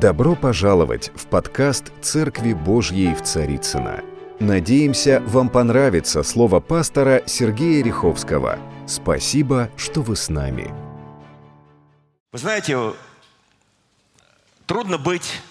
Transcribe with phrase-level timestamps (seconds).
[0.00, 4.02] Добро пожаловать в подкаст «Церкви Божьей в Царицына.
[4.38, 8.58] Надеемся, вам понравится слово пастора Сергея Риховского.
[8.86, 10.72] Спасибо, что вы с нами.
[12.32, 12.94] Вы знаете,
[14.64, 15.42] трудно быть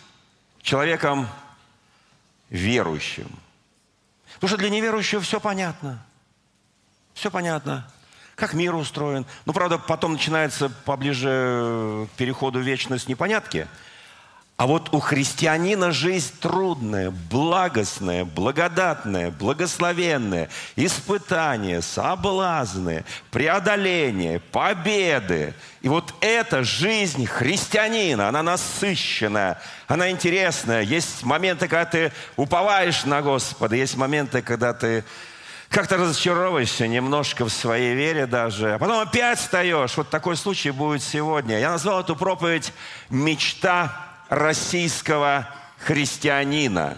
[0.64, 1.28] человеком
[2.50, 3.30] верующим.
[4.34, 6.04] Потому что для неверующего все понятно.
[7.14, 7.88] Все понятно
[8.40, 9.26] как мир устроен.
[9.46, 13.68] Ну, правда, потом начинается поближе к переходу в вечность непонятки.
[14.60, 25.54] А вот у христианина жизнь трудная, благостная, благодатная, благословенная, испытания, соблазны, преодоление, победы.
[25.82, 30.82] И вот эта жизнь христианина, она насыщенная, она интересная.
[30.82, 35.06] Есть моменты, когда ты уповаешь на Господа, есть моменты, когда ты
[35.70, 39.96] как-то разочаровываешься немножко в своей вере даже, а потом опять встаешь.
[39.96, 41.60] Вот такой случай будет сегодня.
[41.60, 42.74] Я назвал эту проповедь
[43.10, 46.98] «Мечта российского христианина».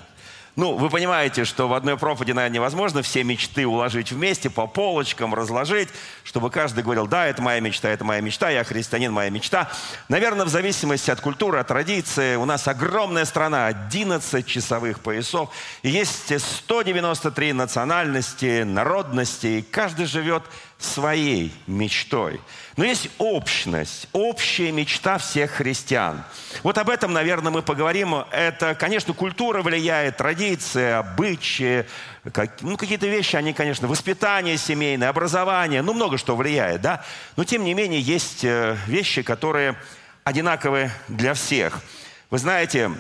[0.58, 5.34] Ну, вы понимаете, что в одной проповеди, наверное, невозможно все мечты уложить вместе, по полочкам
[5.34, 5.88] разложить,
[6.26, 9.72] чтобы каждый говорил, да, это моя мечта, это моя мечта, я христианин, моя мечта.
[10.10, 15.50] Наверное, в зависимости от культуры, от традиции, у нас огромная страна, 11 часовых поясов,
[15.84, 20.44] и есть 193 национальности, народности, и каждый живет
[20.78, 22.42] своей мечтой.
[22.78, 26.24] Но есть общность, общая мечта всех христиан.
[26.64, 28.16] Вот об этом, наверное, мы поговорим.
[28.32, 31.86] Это, конечно, культура влияет, традиции, обычаи,
[32.32, 37.04] как, ну, какие-то вещи, они, конечно, воспитание семейное, образование, ну, много что влияет, да.
[37.36, 39.76] Но, тем не менее, есть э, вещи, которые
[40.24, 41.82] одинаковы для всех.
[42.30, 42.92] Вы знаете,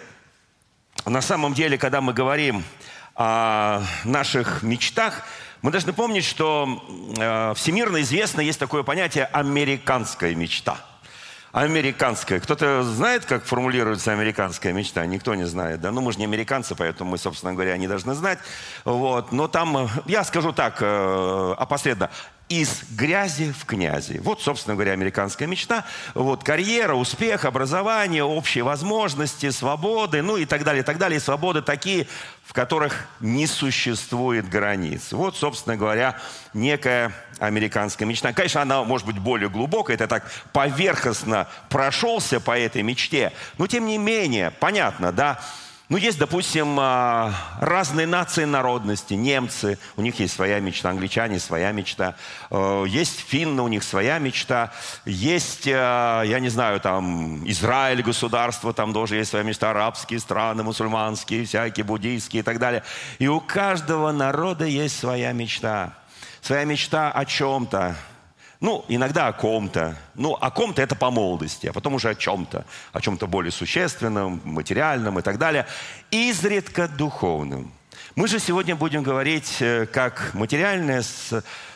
[1.05, 2.63] на самом деле, когда мы говорим
[3.15, 5.23] о наших мечтах,
[5.61, 6.83] мы должны помнить, что
[7.17, 10.77] э, всемирно известно есть такое понятие «американская мечта».
[11.51, 12.39] Американская.
[12.39, 15.05] Кто-то знает, как формулируется американская мечта?
[15.05, 15.91] Никто не знает, да?
[15.91, 18.39] Ну, мы же не американцы, поэтому мы, собственно говоря, не должны знать.
[18.85, 19.33] Вот.
[19.33, 22.09] Но там, э, я скажу так, э, опосредованно,
[22.51, 24.19] из грязи в князи.
[24.21, 25.85] Вот, собственно говоря, американская мечта.
[26.13, 31.15] Вот карьера, успех, образование, общие возможности, свободы, ну и так далее, и так далее.
[31.15, 32.07] И свободы такие,
[32.43, 35.13] в которых не существует границ.
[35.13, 36.19] Вот, собственно говоря,
[36.53, 38.33] некая американская мечта.
[38.33, 43.31] Конечно, она может быть более глубокая, это так поверхностно прошелся по этой мечте.
[43.59, 45.39] Но, тем не менее, понятно, да,
[45.91, 49.13] ну, есть, допустим, а, разные нации народности.
[49.13, 52.15] Немцы, у них есть своя мечта, англичане своя мечта.
[52.49, 54.71] Э, есть финны, у них своя мечта.
[55.03, 59.71] Есть, э, я не знаю, там, Израиль государство, там тоже есть своя мечта.
[59.71, 62.83] Арабские страны, мусульманские, всякие, буддийские и так далее.
[63.19, 65.91] И у каждого народа есть своя мечта.
[66.41, 67.97] Своя мечта о чем-то.
[68.61, 69.97] Ну, иногда о ком-то.
[70.13, 72.63] Ну, о ком-то это по молодости, а потом уже о чем-то.
[72.93, 75.65] О чем-то более существенном, материальном и так далее.
[76.11, 77.73] Изредка духовным.
[78.15, 81.03] Мы же сегодня будем говорить, э, как материальное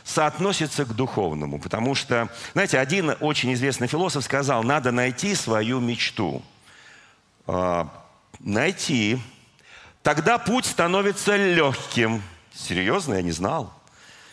[0.03, 1.59] соотносится к духовному.
[1.59, 6.43] Потому что, знаете, один очень известный философ сказал, надо найти свою мечту.
[7.47, 7.89] А,
[8.39, 9.19] найти.
[10.03, 12.21] Тогда путь становится легким.
[12.53, 13.73] Серьезно, я не знал.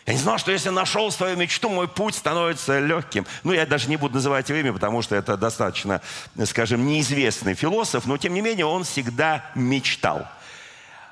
[0.07, 3.25] Я не знал, что если нашел свою мечту, мой путь становится легким.
[3.45, 6.01] Ну, я даже не буду называть его имя, потому что это достаточно,
[6.45, 10.27] скажем, неизвестный философ, но тем не менее он всегда мечтал.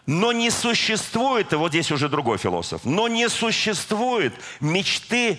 [0.06, 5.38] Но не существует, и вот здесь уже другой философ, но не существует мечты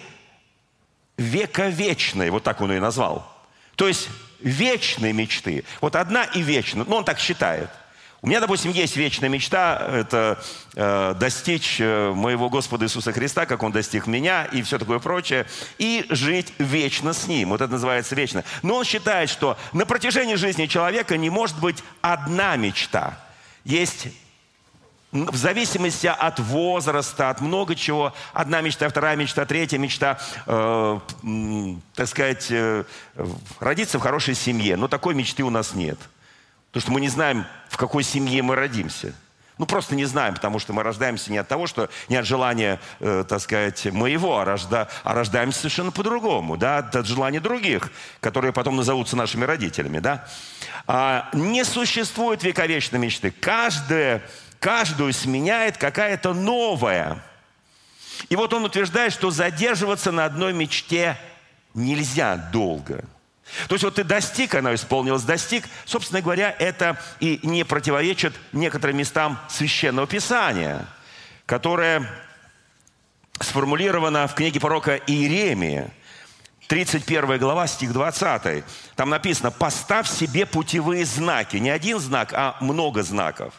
[1.17, 3.27] вековечной, вот так он ее назвал.
[3.75, 4.07] То есть
[4.39, 5.65] вечной мечты.
[5.81, 6.85] Вот одна и вечная.
[6.85, 7.69] Ну, он так считает.
[8.23, 10.39] У меня, допустим, есть вечная мечта, это
[10.75, 15.47] э, достичь э, моего Господа Иисуса Христа, как Он достиг меня и все такое прочее,
[15.79, 17.49] и жить вечно с Ним.
[17.49, 18.43] Вот это называется вечно.
[18.61, 23.17] Но он считает, что на протяжении жизни человека не может быть одна мечта.
[23.63, 24.09] Есть
[25.11, 28.13] в зависимости от возраста, от много чего.
[28.33, 30.99] Одна мечта, вторая мечта, третья мечта, э,
[31.95, 32.83] так сказать, э,
[33.59, 34.77] родиться в хорошей семье.
[34.77, 35.97] Но такой мечты у нас нет.
[36.71, 39.13] Потому что мы не знаем, в какой семье мы родимся.
[39.57, 42.79] Ну, просто не знаем, потому что мы рождаемся не от того, что не от желания,
[42.99, 47.91] э, так сказать, моего, а, рожда, а рождаемся совершенно по-другому, да, от желания других,
[48.21, 50.25] которые потом назовутся нашими родителями, да.
[50.87, 53.31] А, не существует вековечной мечты.
[53.31, 54.23] Каждая,
[54.59, 57.21] каждую сменяет какая-то новая.
[58.29, 61.17] И вот он утверждает, что задерживаться на одной мечте
[61.75, 63.03] нельзя долго–
[63.67, 65.65] то есть вот ты достиг, она исполнилась, достиг.
[65.85, 70.87] Собственно говоря, это и не противоречит некоторым местам Священного Писания,
[71.45, 72.09] которое
[73.39, 75.91] сформулировано в книге пророка Иеремия.
[76.67, 78.63] 31 глава, стих 20.
[78.95, 81.57] Там написано, поставь себе путевые знаки.
[81.57, 83.53] Не один знак, а много знаков.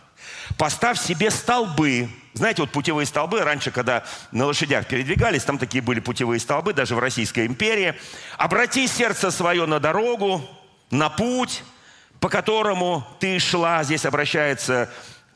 [0.57, 2.09] Поставь себе столбы.
[2.35, 6.95] Знаете, вот путевые столбы, раньше, когда на лошадях передвигались, там такие были путевые столбы, даже
[6.95, 7.95] в Российской империи.
[8.39, 10.43] Обрати сердце свое на дорогу,
[10.91, 11.63] на путь,
[12.21, 13.85] по которому ты шла.
[13.85, 14.89] Здесь обращается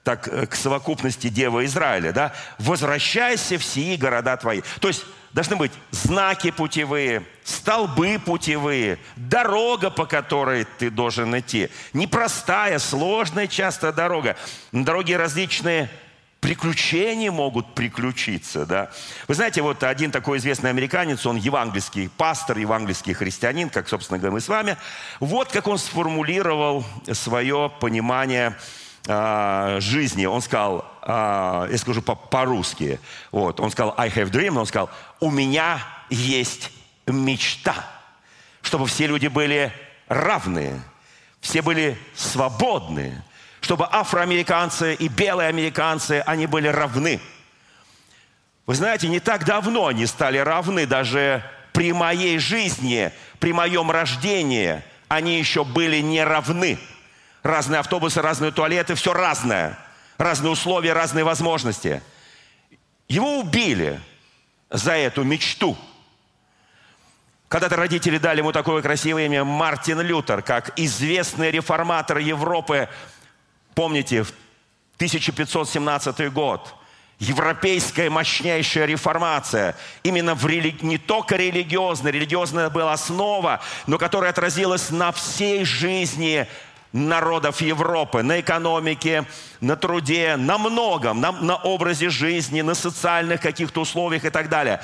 [0.04, 2.32] так э, к совокупности Дева Израиля, да?
[2.58, 4.62] Возвращайся в сии города твои.
[4.80, 11.68] То есть должны быть знаки путевые, столбы путевые, дорога, по которой ты должен идти.
[11.92, 14.36] Непростая, сложная часто дорога.
[14.72, 15.90] На дороге различные
[16.46, 18.92] приключения могут приключиться, да.
[19.26, 24.34] Вы знаете, вот один такой известный американец, он евангельский пастор, евангельский христианин, как, собственно говоря,
[24.34, 24.76] мы с вами.
[25.18, 28.56] Вот как он сформулировал свое понимание
[29.08, 33.00] а, жизни, он сказал, а, я скажу по-русски,
[33.32, 34.88] вот, он сказал, I have dream, он сказал,
[35.18, 36.70] у меня есть
[37.08, 37.74] мечта,
[38.62, 39.72] чтобы все люди были
[40.06, 40.80] равные,
[41.40, 43.24] все были свободные,
[43.66, 47.20] чтобы афроамериканцы и белые американцы, они были равны.
[48.64, 51.42] Вы знаете, не так давно они стали равны, даже
[51.72, 53.10] при моей жизни,
[53.40, 56.78] при моем рождении, они еще были не равны.
[57.42, 59.76] Разные автобусы, разные туалеты, все разное.
[60.16, 62.02] Разные условия, разные возможности.
[63.08, 64.00] Его убили
[64.70, 65.76] за эту мечту.
[67.48, 72.88] Когда-то родители дали ему такое красивое имя Мартин Лютер, как известный реформатор Европы.
[73.76, 74.32] Помните, в
[74.96, 76.74] 1517 год
[77.18, 80.74] европейская мощнейшая реформация, именно в рели...
[80.80, 86.48] не только религиозная, религиозная была основа, но которая отразилась на всей жизни
[86.94, 89.26] народов Европы, на экономике,
[89.60, 94.80] на труде, на многом, на, на образе жизни, на социальных каких-то условиях и так далее.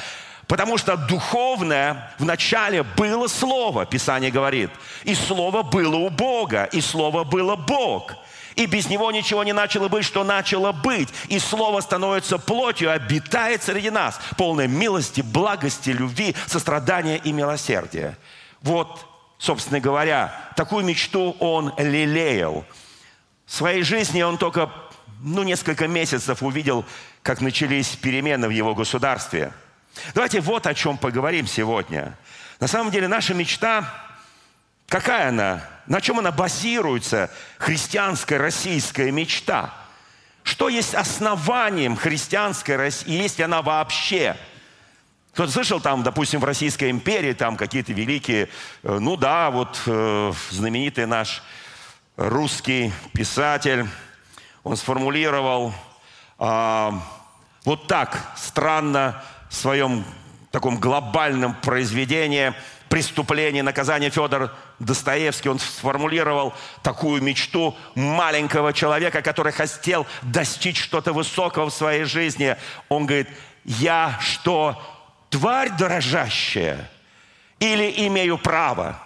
[0.47, 4.69] Потому что духовное вначале было Слово, Писание говорит.
[5.05, 8.13] И Слово было у Бога, и Слово было Бог.
[8.57, 11.09] И без него ничего не начало быть, что начало быть.
[11.29, 18.17] И Слово становится плотью, обитает среди нас, полной милости, благости, любви, сострадания и милосердия.
[18.61, 19.07] Вот
[19.43, 22.65] собственно говоря, такую мечту он лелеял.
[23.45, 24.71] В своей жизни он только
[25.21, 26.85] ну, несколько месяцев увидел,
[27.25, 29.53] как начались перемены в его государстве.
[30.15, 32.17] Давайте вот о чем поговорим сегодня.
[32.61, 33.93] На самом деле наша мечта,
[34.93, 35.65] какая она?
[35.87, 37.31] На чем она базируется?
[37.57, 39.73] Христианская российская мечта.
[40.43, 43.11] Что есть основанием христианской России?
[43.11, 44.37] Есть ли она вообще?
[45.33, 48.51] Кто-то слышал там, допустим, в Российской империи там какие-то великие,
[48.83, 51.43] э, ну да, вот э, знаменитый наш
[52.19, 53.87] русский писатель,
[54.63, 55.73] он сформулировал
[56.39, 56.91] э,
[57.65, 60.05] вот так странно в своем
[60.51, 62.53] таком глобальном произведении
[62.93, 66.53] «Преступление, наказание» Федор Достоевский, он сформулировал
[66.83, 72.55] такую мечту маленького человека, который хотел достичь что-то высокого в своей жизни.
[72.91, 73.29] Он говорит,
[73.65, 74.79] я что,
[75.31, 76.91] тварь дрожащая
[77.61, 79.01] или имею право?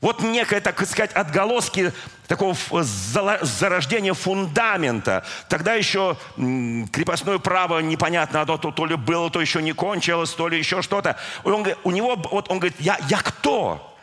[0.00, 1.92] Вот некое, так сказать, отголоски
[2.26, 5.24] такого зарождения фундамента.
[5.48, 10.48] Тогда еще крепостное право непонятно, оно то, то ли было, то еще не кончилось, то
[10.48, 11.16] ли еще что-то.
[11.44, 13.94] Он, у него, вот он говорит, я, я кто?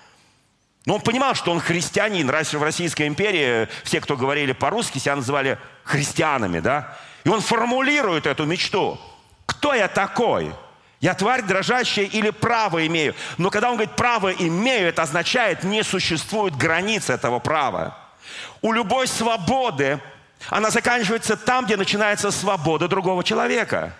[0.85, 2.29] Но он понимал, что он христианин.
[2.29, 6.95] Раньше в Российской империи все, кто говорили по-русски, себя называли христианами, да?
[7.23, 8.99] И он формулирует эту мечту.
[9.45, 10.53] Кто я такой?
[10.99, 13.13] Я тварь дрожащая или право имею.
[13.37, 17.95] Но когда он говорит право имею, это означает, не существует границ этого права.
[18.61, 19.99] У любой свободы
[20.49, 23.93] она заканчивается там, где начинается свобода другого человека.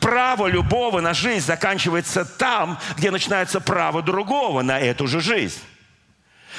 [0.00, 5.60] Право любого на жизнь заканчивается там, где начинается право другого на эту же жизнь.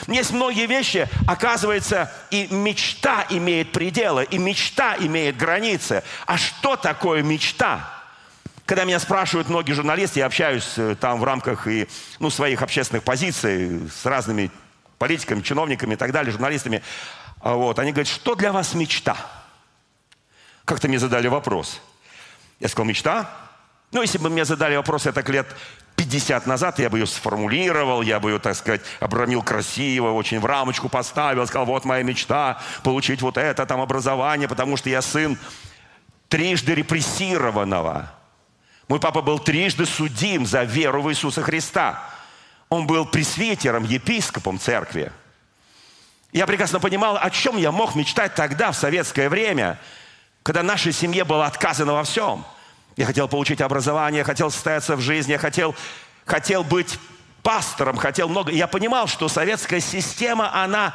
[0.07, 6.03] Есть многие вещи, оказывается, и мечта имеет пределы, и мечта имеет границы.
[6.25, 7.94] А что такое мечта?
[8.65, 11.87] Когда меня спрашивают многие журналисты, я общаюсь э, там в рамках и,
[12.19, 14.49] ну, своих общественных позиций с разными
[14.97, 16.81] политиками, чиновниками и так далее, журналистами.
[17.41, 19.17] А вот, они говорят, что для вас мечта?
[20.65, 21.79] Как-то мне задали вопрос.
[22.59, 23.29] Я сказал, мечта?
[23.91, 25.45] Ну, если бы мне задали вопрос, я так лет
[25.95, 30.45] 50 назад, я бы ее сформулировал, я бы ее, так сказать, обрамил красиво, очень в
[30.45, 35.37] рамочку поставил, сказал, вот моя мечта, получить вот это там образование, потому что я сын
[36.29, 38.11] трижды репрессированного.
[38.87, 42.03] Мой папа был трижды судим за веру в Иисуса Христа.
[42.69, 45.11] Он был пресвитером, епископом церкви.
[46.31, 49.79] Я прекрасно понимал, о чем я мог мечтать тогда, в советское время,
[50.43, 52.45] когда нашей семье было отказано во всем.
[52.97, 55.75] Я хотел получить образование, хотел состояться в жизни, я хотел,
[56.25, 56.99] хотел быть
[57.41, 58.51] пастором, хотел много.
[58.51, 60.93] Я понимал, что советская система, она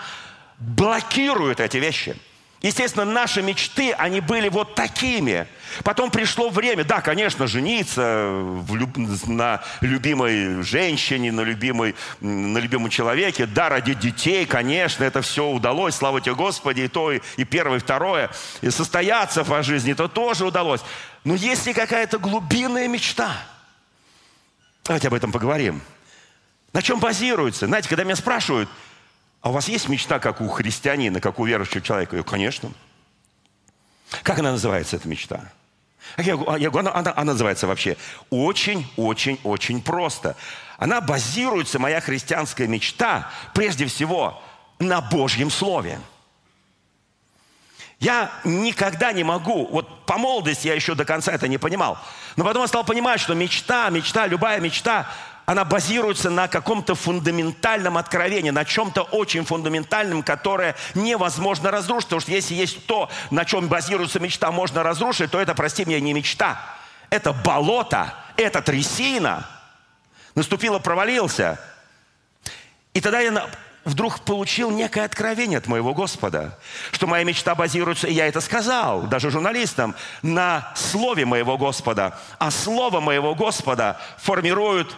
[0.59, 2.17] блокирует эти вещи.
[2.63, 5.47] Естественно, наши мечты, они были вот такими.
[5.83, 8.99] Потом пришло время, да, конечно, жениться люб...
[9.27, 15.95] на любимой женщине, на, любимой, на любимом человеке, да, родить детей, конечно, это все удалось,
[15.95, 18.31] слава тебе Господи, и то, и, и первое, и второе.
[18.61, 20.83] И состояться по жизни, это тоже удалось.
[21.25, 23.33] Но есть ли какая-то глубинная мечта?
[24.85, 25.81] Давайте об этом поговорим.
[26.75, 27.67] На чем базируется?
[27.67, 28.69] Знаете, когда меня спрашивают–
[29.43, 32.17] а у вас есть мечта, как у христианина, как у верующего человека?
[32.17, 32.73] Я говорю, конечно.
[34.23, 35.51] Как она называется, эта мечта?
[36.19, 37.97] Я говорю, я говорю она, она, она называется вообще
[38.31, 40.37] очень-очень-очень просто.
[40.77, 44.43] Она базируется, моя христианская мечта, прежде всего,
[44.79, 46.01] на Божьем Слове.
[47.99, 51.99] Я никогда не могу, вот по молодости я еще до конца это не понимал,
[52.37, 55.07] но потом я стал понимать, что мечта, мечта, любая мечта,
[55.47, 62.09] она базируется на каком-то фундаментальном откровении, на чем-то очень фундаментальном, которое невозможно разрушить.
[62.09, 66.01] Потому что если есть то, на чем базируется мечта, можно разрушить, то это, прости меня,
[66.01, 66.61] не мечта.
[67.11, 69.47] Это болото, это трясина.
[70.35, 71.59] Наступило, провалился.
[72.95, 73.51] И тогда я
[73.85, 76.59] вдруг получил некое откровение от моего Господа,
[76.93, 82.19] что моя мечта базируется, и я это сказал, даже журналистам, на слове моего Господа.
[82.39, 84.95] А слово моего Господа формирует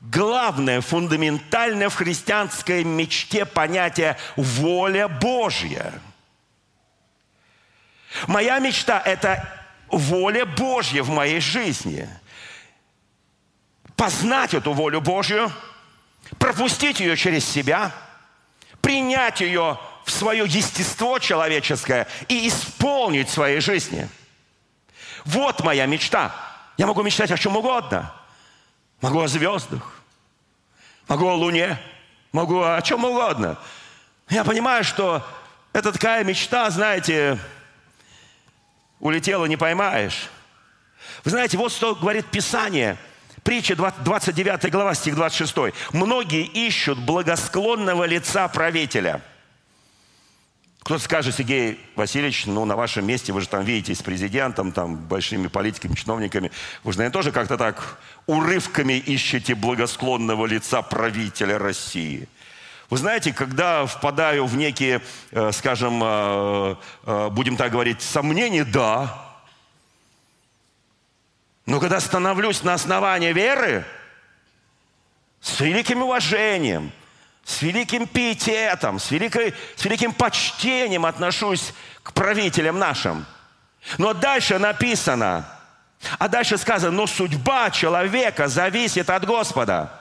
[0.00, 5.92] главное, фундаментальное в христианской мечте понятие «воля Божья».
[8.26, 9.48] Моя мечта– это
[9.88, 12.08] воля Божья в моей жизни.
[13.94, 15.52] Познать эту волю Божью,
[16.38, 17.92] пропустить ее через себя,
[18.80, 24.08] принять ее в свое естество человеческое и исполнить в своей жизни.
[25.24, 26.34] Вот моя мечта.
[26.76, 28.12] Я могу мечтать о чем угодно–
[29.00, 29.82] Могу о звездах,
[31.08, 31.78] могу о Луне,
[32.32, 33.58] могу о чем угодно.
[34.28, 35.26] Я понимаю, что
[35.72, 37.38] это такая мечта, знаете,
[38.98, 40.28] улетела, не поймаешь.
[41.24, 42.98] Вы знаете, вот что говорит Писание.
[43.42, 45.54] Притча 29 глава, стих 26.
[45.92, 49.22] «Многие ищут благосклонного лица правителя».
[50.82, 54.96] Кто-то скажет, Сергей Васильевич, ну, на вашем месте вы же там видите с президентом, там,
[54.96, 56.50] большими политиками, чиновниками.
[56.84, 62.28] Вы же, наверное, тоже как-то так урывками ищете благосклонного лица правителя России.
[62.88, 69.36] Вы знаете, когда впадаю в некие, э, скажем, э, э, будем так говорить, сомнения, да.
[71.66, 73.84] Но когда становлюсь на основании веры,
[75.40, 76.90] с великим уважением–
[77.44, 83.26] с великим пиететом, с, великой, с великим почтением отношусь к правителям нашим.
[83.98, 85.46] Но дальше написано,
[86.18, 89.92] а дальше сказано, но судьба человека зависит от Господа.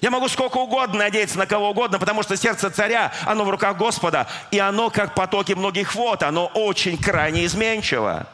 [0.00, 3.76] Я могу сколько угодно надеяться на кого угодно, потому что сердце царя, оно в руках
[3.76, 8.26] Господа, и оно, как потоки многих вод, оно очень крайне изменчиво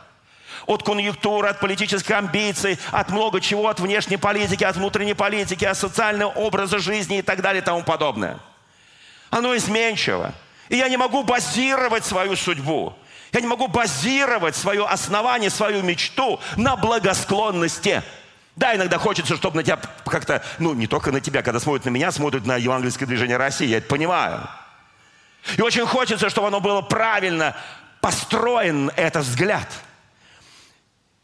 [0.69, 5.79] от конъюнктуры, от политических амбиций, от много чего, от внешней политики, от внутренней политики, от
[5.79, 8.39] социального образа жизни и так далее и тому подобное.
[9.31, 10.35] Оно изменчиво.
[10.69, 12.95] И я не могу базировать свою судьбу.
[13.33, 18.03] Я не могу базировать свое основание, свою мечту на благосклонности.
[18.55, 21.91] Да, иногда хочется, чтобы на тебя как-то, ну, не только на тебя, когда смотрят на
[21.91, 24.47] меня, смотрят на евангельское движение России, я это понимаю.
[25.57, 27.57] И очень хочется, чтобы оно было правильно
[28.03, 29.67] построен, этот взгляд–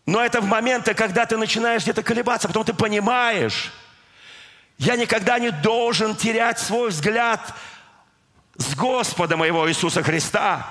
[0.06, 3.72] но это в моменты, когда ты начинаешь где-то колебаться, потом ты понимаешь,
[4.78, 7.54] я никогда не должен терять свой взгляд
[8.56, 10.66] с Господа моего Иисуса Христа.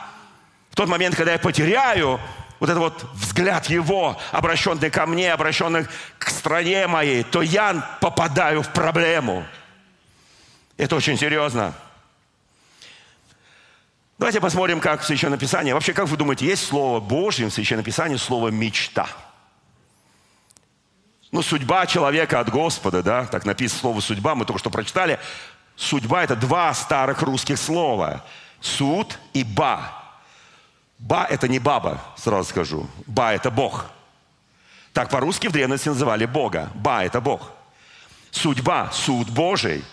[0.70, 2.20] В тот момент, когда я потеряю
[2.60, 5.86] вот этот вот взгляд Его, обращенный ко мне, обращенный
[6.18, 9.46] к стране моей, то я попадаю в проблему.
[10.78, 11.74] Это очень серьезно.
[14.24, 15.74] Давайте посмотрим, как в Священном Писании.
[15.74, 19.10] Вообще, как вы думаете, есть слово Божье в Священном Писании, слово «мечта»?
[21.34, 25.20] Ну, судьба человека от Господа, да, так написано слово «судьба», мы только что прочитали.
[25.76, 28.24] Судьба– это два старых русских слова.
[28.62, 29.92] Суд и ба.
[31.00, 32.88] Ба– это не баба, сразу скажу.
[33.06, 33.88] Ба– это Бог.
[34.94, 36.72] Так по-русски в древности называли Бога.
[36.76, 37.52] Ба– это Бог.
[38.32, 39.84] Судьба, суд Божий.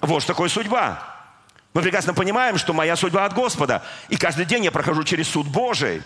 [0.00, 1.11] Вот что такое судьба.
[1.74, 3.82] Мы прекрасно понимаем, что моя судьба от Господа.
[4.08, 6.02] И каждый день я прохожу через суд Божий.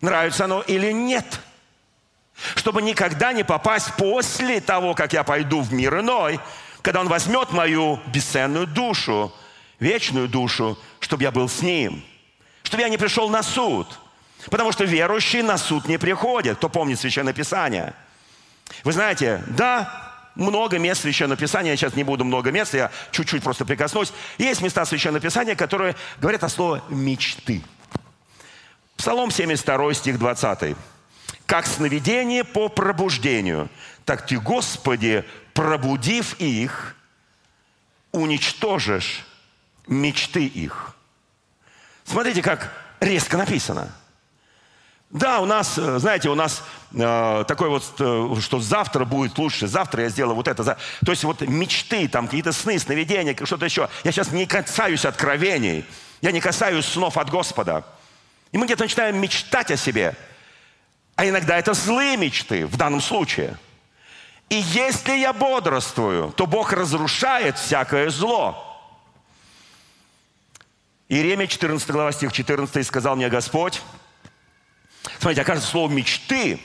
[0.00, 1.40] Нравится оно или нет–
[2.56, 6.40] чтобы никогда не попасть после того, как я пойду в мир иной,
[6.82, 9.32] когда Он возьмет мою бесценную душу,
[9.80, 12.04] вечную душу, чтобы я был с Ним,
[12.62, 13.86] чтобы я не пришел на суд.
[14.50, 16.58] Потому что верующие на суд не приходят.
[16.58, 17.94] Кто помнит Священное Писание?
[18.82, 23.42] Вы знаете, да, много мест Священного Писания, я сейчас не буду много мест, я чуть-чуть
[23.42, 24.12] просто прикоснусь.
[24.38, 27.62] Есть места Священного Писания, которые говорят о слове «мечты».
[28.96, 30.76] Псалом 72, стих 20.
[31.46, 33.68] «Как сновидение по пробуждению,
[34.04, 36.96] так ты, Господи, пробудив их,
[38.12, 39.24] уничтожишь
[39.86, 40.96] мечты их».
[42.04, 43.92] Смотрите, как резко написано–
[45.14, 49.68] да, у нас, э, знаете, у нас э, такой вот, э, что завтра будет лучше,
[49.68, 50.64] завтра я сделаю вот это.
[50.64, 53.88] То есть вот мечты, там какие-то сны, сновидения, что-то еще.
[54.02, 55.84] Я сейчас не касаюсь откровений,
[56.20, 57.84] я не касаюсь снов от Господа.
[58.50, 60.16] И мы где-то начинаем мечтать о себе.
[61.14, 63.56] А иногда это злые мечты в данном случае.
[64.48, 68.60] И если я бодрствую, то Бог разрушает всякое зло.
[71.08, 73.80] Иеремия 14 глава, стих 14, сказал мне Господь,
[75.18, 76.60] Смотрите, оказывается, слово «мечты»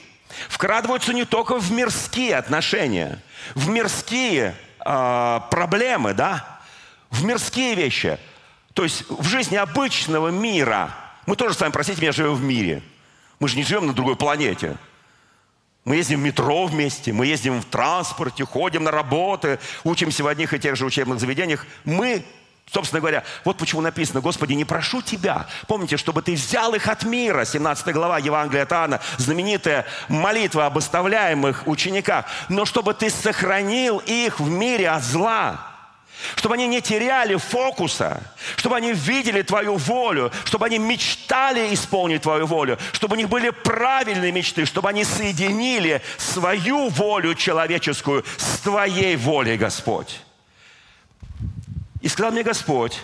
[0.48, 3.22] вкрадываются не только в мирские отношения,
[3.56, 4.56] в мирские
[4.86, 6.62] э, проблемы, да,
[7.10, 8.18] в мирские вещи.
[8.74, 10.96] То есть в жизни обычного мира.
[11.26, 12.82] Мы тоже с вами, простите меня, живем в мире.
[13.40, 14.78] Мы же не живем на другой планете.
[15.86, 20.54] Мы ездим в метро вместе, мы ездим в транспорте, ходим на работы, учимся в одних
[20.54, 21.66] и тех же учебных заведениях.
[21.84, 22.24] Мы
[22.72, 25.48] Собственно говоря, вот почему написано, Господи, не прошу Тебя.
[25.68, 27.44] Помните, чтобы Ты взял их от мира.
[27.44, 32.26] 17 глава Евангелия от Иоанна, знаменитая молитва об оставляемых учениках.
[32.48, 35.66] Но чтобы Ты сохранил их в мире от зла.
[36.36, 38.22] Чтобы они не теряли фокуса,
[38.58, 43.50] чтобы они видели Твою волю, чтобы они мечтали исполнить Твою волю, чтобы у них были
[43.50, 50.20] правильные мечты, чтобы они соединили свою волю человеческую с Твоей волей, Господь.
[52.02, 53.00] И сказал мне Господь,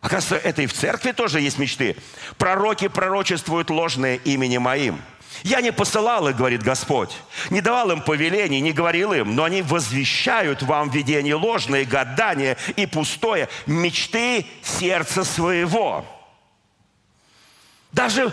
[0.00, 1.96] оказывается, это и в церкви тоже есть мечты.
[2.38, 5.00] Пророки пророчествуют ложное имени моим.
[5.42, 7.10] Я не посылал их, говорит Господь,
[7.50, 12.86] не давал им повелений, не говорил им, но они возвещают вам видение ложное, гадание и
[12.86, 16.06] пустое, мечты сердца своего.
[17.92, 18.32] Даже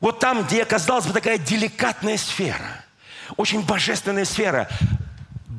[0.00, 2.84] вот там, где, казалось бы, такая деликатная сфера,
[3.36, 4.68] очень божественная сфера,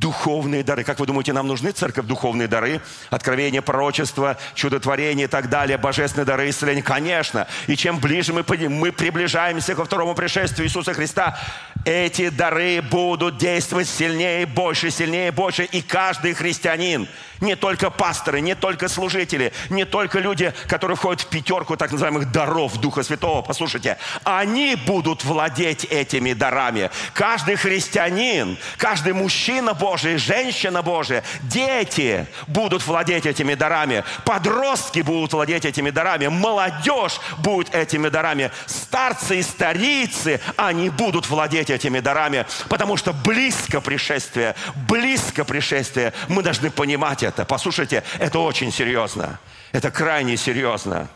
[0.04, 0.84] духовные дары.
[0.84, 2.82] Как вы думаете, нам нужны церковь духовные дары?
[3.10, 6.84] Откровение, пророчество, чудотворение и так далее, божественные дары, исцеления?
[6.84, 7.48] Конечно.
[7.68, 11.40] И чем ближе мы, мы приближаемся ко второму пришествию Иисуса Христа,
[11.86, 15.64] эти дары будут действовать сильнее, больше, сильнее, больше.
[15.64, 17.08] И каждый христианин,
[17.42, 22.32] не только пасторы, не только служители, не только люди, которые входят в пятерку так называемых
[22.32, 26.90] даров Духа Святого, послушайте, они будут владеть этими дарами.
[27.14, 35.66] Каждый христианин, каждый мужчина Божий, женщина Божия, дети будут владеть этими дарами, подростки будут владеть
[35.66, 42.98] этими дарами, молодежь будет этими дарами, старцы и старицы, они будут владеть этими дарами, потому
[42.98, 44.56] что близко пришествие,
[44.88, 47.46] близко пришествие, мы должны понимать это.
[47.46, 49.40] Послушайте, это очень серьезно,
[49.72, 51.10] это крайне серьезно.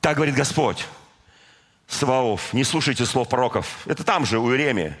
[0.00, 0.86] Так говорит Господь.
[1.86, 3.66] Саваоф, не слушайте слов пророков.
[3.86, 4.96] Это там же, у Иеремии.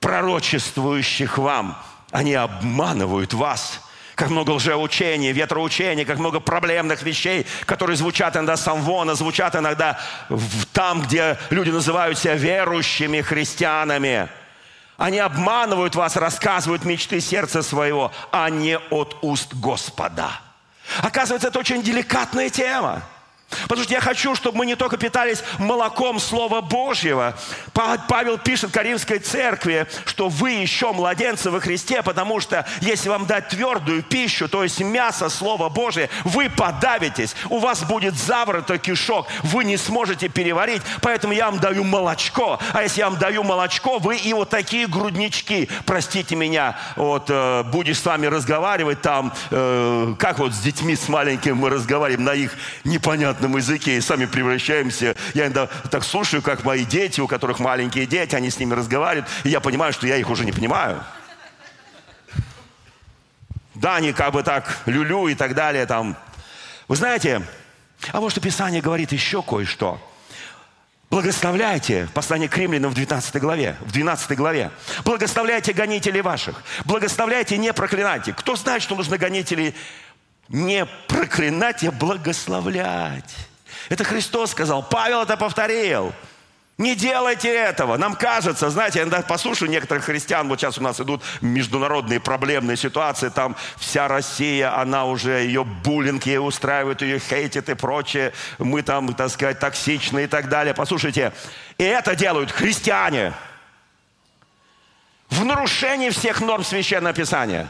[0.00, 1.76] Пророчествующих вам.
[2.10, 3.80] Они обманывают вас
[4.18, 9.96] как много лжеучений, ветроучений, как много проблемных вещей, которые звучат иногда с самвона, звучат иногда
[10.28, 14.28] в, там, где люди называют себя верующими христианами.
[14.98, 20.40] Они обманывают вас, рассказывают мечты сердца своего, а не от уст Господа.
[21.00, 23.02] Оказывается, это очень деликатная тема.
[23.62, 27.34] Потому что я хочу, чтобы мы не только питались молоком Слова Божьего.
[27.72, 33.48] Павел пишет Каримской церкви, что вы еще младенцы во Христе, потому что если вам дать
[33.48, 39.64] твердую пищу, то есть мясо Слова Божие, вы подавитесь, у вас будет завороток кишок, вы
[39.64, 42.58] не сможете переварить, поэтому я вам даю молочко.
[42.72, 47.62] А если я вам даю молочко, вы и вот такие груднички, простите меня, вот э,
[47.64, 52.34] будешь с вами разговаривать там, э, как вот с детьми с маленькими мы разговариваем на
[52.34, 52.52] их
[52.84, 55.14] непонятном непонятном языке и сами превращаемся.
[55.34, 59.28] Я иногда так слушаю, как мои дети, у которых маленькие дети, они с ними разговаривают,
[59.44, 61.02] и я понимаю, что я их уже не понимаю.
[63.74, 66.16] Да, они как бы так люлю и так далее там.
[66.88, 67.42] Вы знаете,
[68.12, 70.00] а что Писание говорит еще кое-что.
[71.10, 74.70] Благословляйте, послание к римлянам в 19 главе, в 12 главе.
[75.04, 76.62] Благословляйте гонителей ваших.
[76.84, 78.34] Благословляйте, не проклинайте.
[78.34, 79.74] Кто знает, что нужно гонителей
[80.48, 83.34] не проклинать, а благословлять.
[83.88, 86.12] Это Христос сказал, Павел это повторил.
[86.78, 87.96] Не делайте этого.
[87.96, 92.76] Нам кажется, знаете, я иногда послушаю некоторых христиан, вот сейчас у нас идут международные проблемные
[92.76, 98.82] ситуации, там вся Россия, она уже, ее буллинг ей устраивает, ее хейтит и прочее, мы
[98.82, 100.72] там, так сказать, токсичны и так далее.
[100.72, 101.32] Послушайте,
[101.78, 103.32] и это делают христиане.
[105.30, 107.68] в нарушении всех норм Священного Писания.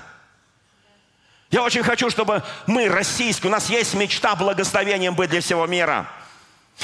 [1.51, 6.07] Я очень хочу, чтобы мы, российские, у нас есть мечта благословением быть для всего мира.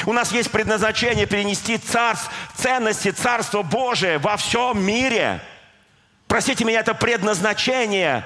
[0.06, 5.40] У нас есть предназначение перенести царств, ценности Царства Божия во всем мире.
[6.26, 8.24] Простите меня, это предназначение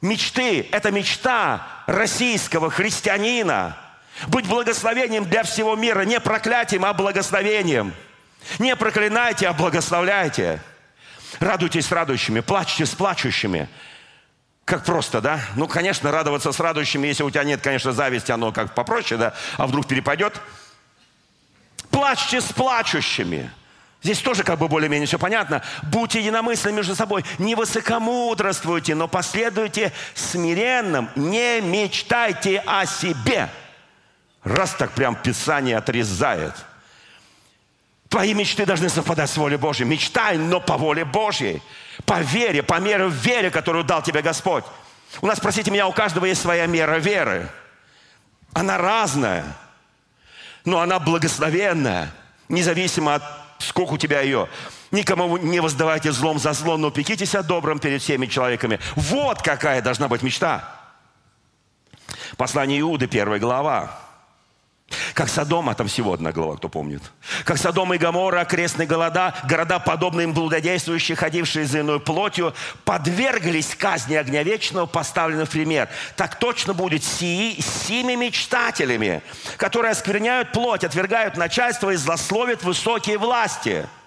[0.00, 3.76] мечты, это мечта российского христианина.
[4.28, 7.94] Быть благословением для всего мира, не проклятием, а благословением.
[8.58, 10.60] Не проклинайте, а благословляйте.
[11.40, 13.68] Радуйтесь с радующими, плачьте с плачущими.
[14.68, 15.40] Как просто, да?
[15.56, 19.32] Ну, конечно, радоваться с радующими, если у тебя нет, конечно, зависти, оно как попроще, да?
[19.56, 20.42] А вдруг перепадет?
[21.88, 23.50] Плачьте с плачущими.
[24.02, 25.62] Здесь тоже как бы более-менее все понятно.
[25.84, 27.24] Будьте единомысленны между собой.
[27.38, 31.08] Не высокомудрствуйте, но последуйте смиренным.
[31.16, 33.48] Не мечтайте о себе.
[34.44, 36.52] Раз так прям Писание отрезает–
[38.08, 39.86] Твои мечты должны совпадать с волей Божьей.
[39.86, 41.62] Мечтай, но по воле Божьей.
[42.06, 44.64] По вере, по мере веры, которую дал тебе Господь.
[45.20, 47.48] У нас, простите меня, у каждого есть своя мера веры.
[48.54, 49.44] Она разная,
[50.64, 52.10] но она благословенная,
[52.48, 53.22] независимо от
[53.58, 54.48] сколько у тебя ее.
[54.90, 58.80] Никому не воздавайте злом за зло, но пекитесь о добром перед всеми человеками.
[58.96, 60.76] Вот какая должна быть мечта.
[62.36, 64.07] Послание Иуды, первая глава.
[65.14, 67.02] Как Содома, там всего одна глава, кто помнит.
[67.44, 73.74] Как Содом и Гамора, окрестные города, города, подобные им блудодействующие, ходившие за иной плотью, подверглись
[73.74, 75.88] казни огня вечного, поставлены в пример.
[76.16, 79.22] Так точно будет сии, сими мечтателями,
[79.56, 83.86] которые оскверняют плоть, отвергают начальство и злословят высокие власти–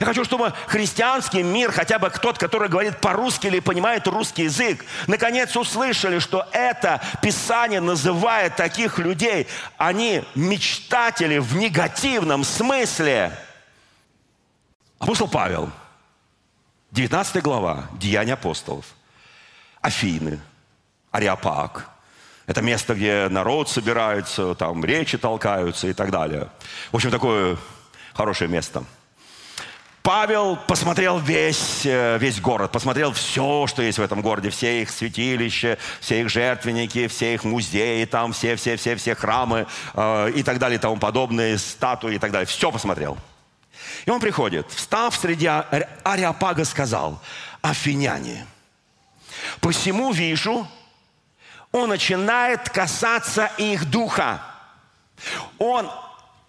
[0.00, 4.84] я хочу, чтобы христианский мир, хотя бы тот, который говорит по-русски или понимает русский язык,
[5.06, 13.32] наконец услышали, что это Писание называет таких людей, они мечтатели в негативном смысле.
[14.98, 15.70] Апостол Павел,
[16.90, 18.84] 19 глава, Деяния апостолов,
[19.80, 20.40] Афины,
[21.12, 21.88] Ариапаг,
[22.46, 26.48] это место, где народ собирается, там речи толкаются и так далее.
[26.90, 27.58] В общем, такое
[28.14, 28.84] хорошее место–
[30.08, 34.88] Павел посмотрел весь, э, весь город, посмотрел все, что есть в этом городе, все их
[34.88, 40.42] святилища, все их жертвенники, все их музеи, там все, все, все, все храмы э, и
[40.42, 42.46] так далее, и тому подобные, статуи и так далее.
[42.46, 43.18] Все посмотрел.
[44.06, 47.20] И он приходит, встав среди Ариапага, сказал,
[47.60, 48.46] афиняне,
[49.60, 50.66] посему вижу,
[51.70, 54.40] он начинает касаться их духа.
[55.58, 55.90] Он,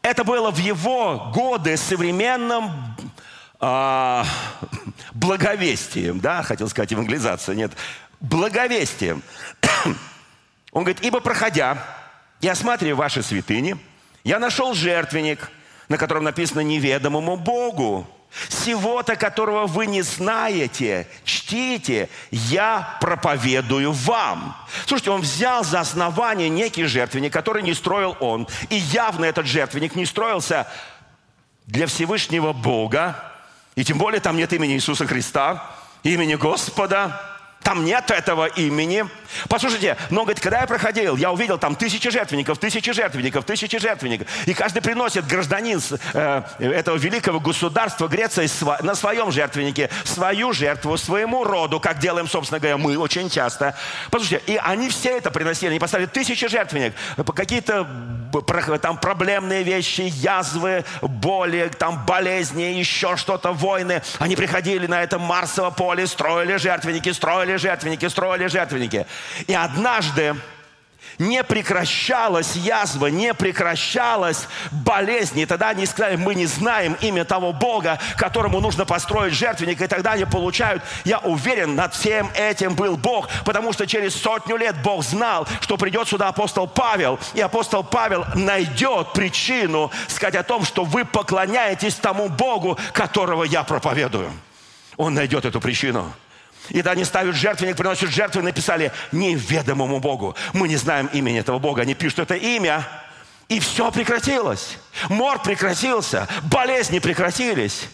[0.01, 2.95] это было в его годы современном
[3.59, 4.25] а,
[5.13, 7.71] благовестием, да, хотел сказать евангелизация, нет,
[8.21, 9.21] благовестием.
[10.71, 11.77] Он говорит, ибо проходя
[12.41, 13.77] и осматривая ваши святыни,
[14.23, 15.49] я нашел жертвенник,
[15.89, 18.07] на котором написано неведомому Богу.
[18.47, 24.55] Сего-то, которого вы не знаете, чтите, я проповедую вам.
[24.85, 28.47] Слушайте, он взял за основание некий жертвенник, который не строил он.
[28.69, 30.67] И явно этот жертвенник не строился
[31.65, 33.28] для Всевышнего Бога,
[33.79, 35.63] и тем более там нет имени Иисуса Христа,
[36.03, 37.37] имени Господа.
[37.63, 39.05] Там нет этого имени.
[39.47, 44.27] Послушайте, но, говорит, когда я проходил, я увидел там тысячи жертвенников, тысячи жертвенников, тысячи жертвенников.
[44.47, 45.81] И каждый приносит гражданин
[46.13, 48.49] э, этого великого государства Греции
[48.83, 53.77] на своем жертвеннике свою жертву своему роду, как делаем, собственно говоря, мы очень часто.
[54.11, 56.93] Послушайте, и они все это приносили, они поставили тысячи жертвенник,
[57.33, 57.87] какие-то
[58.81, 64.01] там проблемные вещи, язвы, боли, там болезни, еще что-то, войны.
[64.19, 69.05] Они приходили на это Марсово поле, строили жертвенники, строили жертвенники, строили жертвенники.
[69.47, 70.35] И однажды
[71.19, 75.37] не прекращалась язва, не прекращалась болезнь.
[75.39, 79.81] И тогда они сказали, мы не знаем имя того Бога, которому нужно построить жертвенник.
[79.81, 84.55] И тогда они получают, я уверен, над всем этим был Бог, потому что через сотню
[84.55, 90.43] лет Бог знал, что придет сюда апостол Павел, и апостол Павел найдет причину сказать о
[90.43, 94.31] том, что вы поклоняетесь тому Богу, которого я проповедую.
[94.95, 96.13] Он найдет эту причину.
[96.69, 100.35] И тогда они ставят жертвенник, приносят жертву и написали неведомому Богу.
[100.53, 101.81] Мы не знаем имени этого Бога.
[101.81, 102.87] Они пишут это имя,
[103.47, 104.77] и все прекратилось.
[105.09, 107.87] Мор прекратился, болезни прекратились.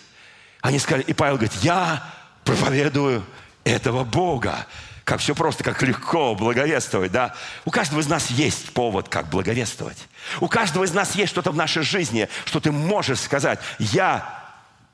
[0.61, 2.03] Они сказали, и Павел говорит, я
[2.43, 3.23] проповедую
[3.63, 4.67] этого Бога.
[5.05, 7.35] Как все просто, как легко благовествовать, да?
[7.63, 10.07] У каждого из нас есть повод, как благовествовать.
[10.41, 14.43] У каждого из нас есть что-то в нашей жизни, что ты можешь сказать, я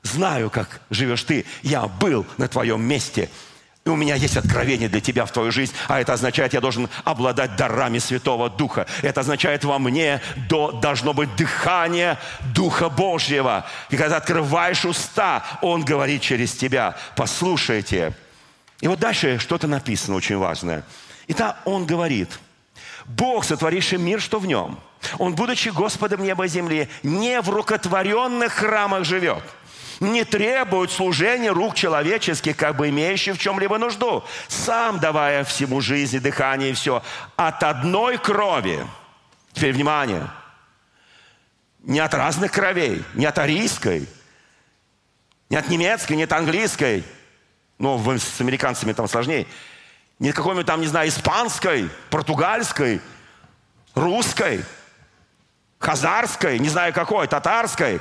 [0.02, 3.30] знаю, как живешь ты, я был на твоем месте,
[3.84, 6.88] И у меня есть откровение для тебя в твою жизнь, а это означает, я должен
[7.02, 8.86] обладать дарами Святого Духа.
[9.02, 12.16] Это означает, во мне до, должно быть дыхание
[12.54, 13.66] Духа Божьего.
[13.90, 16.94] И когда открываешь уста, Он говорит через тебя.
[17.16, 18.12] Послушайте.
[18.80, 20.84] И вот дальше что-то написано очень важное.
[21.26, 22.38] Итак, Он говорит,
[23.06, 24.78] Бог, сотворивший мир, что в нем,
[25.18, 29.42] Он, будучи Господом неба и земли, не в рукотворенных храмах живет–
[30.02, 36.18] не требует служения рук человеческих, как бы имеющих в чем-либо нужду, сам давая всему жизни,
[36.18, 37.02] дыхание и все,
[37.36, 38.84] от одной крови.
[39.52, 40.28] Теперь внимание.
[41.80, 44.08] Не от разных кровей, не от арийской,
[45.48, 47.04] не от немецкой, не от английской.
[47.78, 49.46] Ну, с американцами там сложнее.
[50.18, 53.00] Не от какой-нибудь там, не знаю, испанской, португальской,
[53.94, 54.64] русской,
[55.78, 58.00] хазарской, не знаю какой, татарской,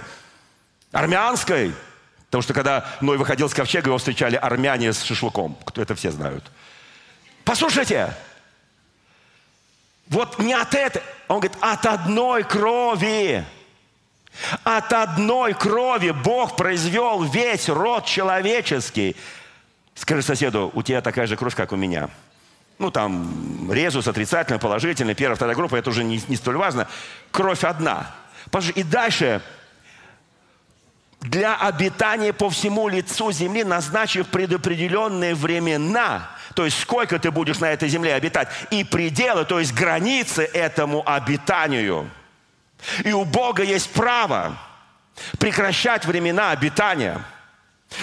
[0.92, 1.76] армянской–
[2.32, 5.58] Потому что когда Ной выходил с ковчега, его встречали армяне с шашлыком.
[5.76, 6.50] Это все знают.
[7.44, 8.16] Послушайте,
[10.08, 13.44] вот не от этой, он говорит, от одной крови.
[14.64, 19.18] От одной крови Бог произвел весь род человеческий.
[19.94, 22.10] Скажи соседу, у тебя такая же кровь, как у меня.
[22.80, 26.88] Ну, там, резус, отрицательный, положительный, первая, вторая группа, это уже не, не столь важно.
[27.32, 28.16] Кровь одна.
[28.74, 29.42] И дальше
[31.22, 37.72] для обитания по всему лицу земли, назначив предопределенные времена, то есть сколько ты будешь на
[37.72, 42.10] этой земле обитать, и пределы, то есть границы этому обитанию.
[43.06, 44.58] И у Бога есть право
[45.38, 47.24] прекращать времена обитания.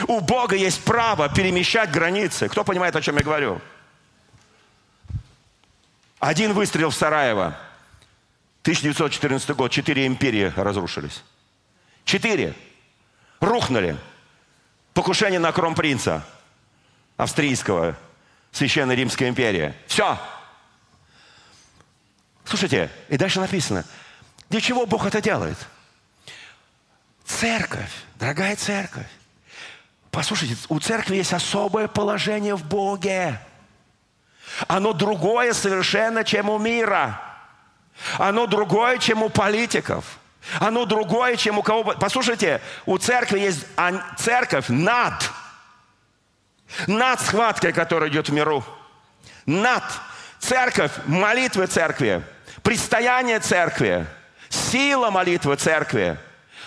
[0.06, 2.48] У Бога есть право перемещать границы.
[2.48, 3.60] Кто понимает, о чем я говорю?
[6.20, 7.56] Один выстрел в Сараево.
[8.62, 9.72] 1914 год.
[9.72, 11.24] Четыре империи разрушились.
[12.04, 12.54] Четыре
[13.40, 13.96] рухнули.
[14.94, 16.24] Покушение на кромпринца
[17.16, 17.96] австрийского,
[18.52, 19.74] Священной Римской империи.
[19.86, 20.18] Все.
[22.44, 23.84] Слушайте, и дальше написано,
[24.48, 25.58] для чего Бог это делает?
[27.24, 29.06] Церковь, дорогая церковь.
[30.10, 33.38] Послушайте, у церкви есть особое положение в Боге.
[34.66, 37.20] Оно другое совершенно, чем у мира.
[38.18, 40.18] Оно другое, чем у политиков.
[40.60, 41.84] Оно другое, чем у кого...
[41.94, 43.66] Послушайте, у церкви есть
[44.16, 45.30] церковь над.
[46.86, 48.64] Над схваткой, которая идет в миру.
[49.46, 49.82] Над.
[50.38, 52.22] Церковь, молитвы церкви,
[52.62, 54.06] предстояние церкви,
[54.48, 56.16] сила молитвы церкви.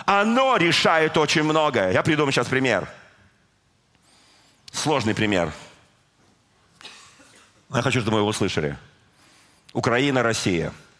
[0.06, 1.94] Оно решает очень многое.
[1.94, 2.88] Я придумаю сейчас пример.
[4.74, 5.54] Сложный пример.
[7.74, 8.78] Я хочу, чтобы вы его услышали.
[9.74, 10.74] Украина, Россия–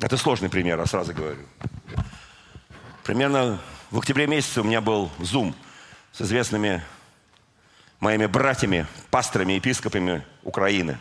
[0.00, 1.44] Это сложный пример, я сразу говорю.
[3.04, 3.60] Примерно
[3.90, 5.54] в октябре месяце у меня был зум
[6.12, 6.82] с известными
[7.98, 10.98] моими братьями, пасторами, епископами Украины.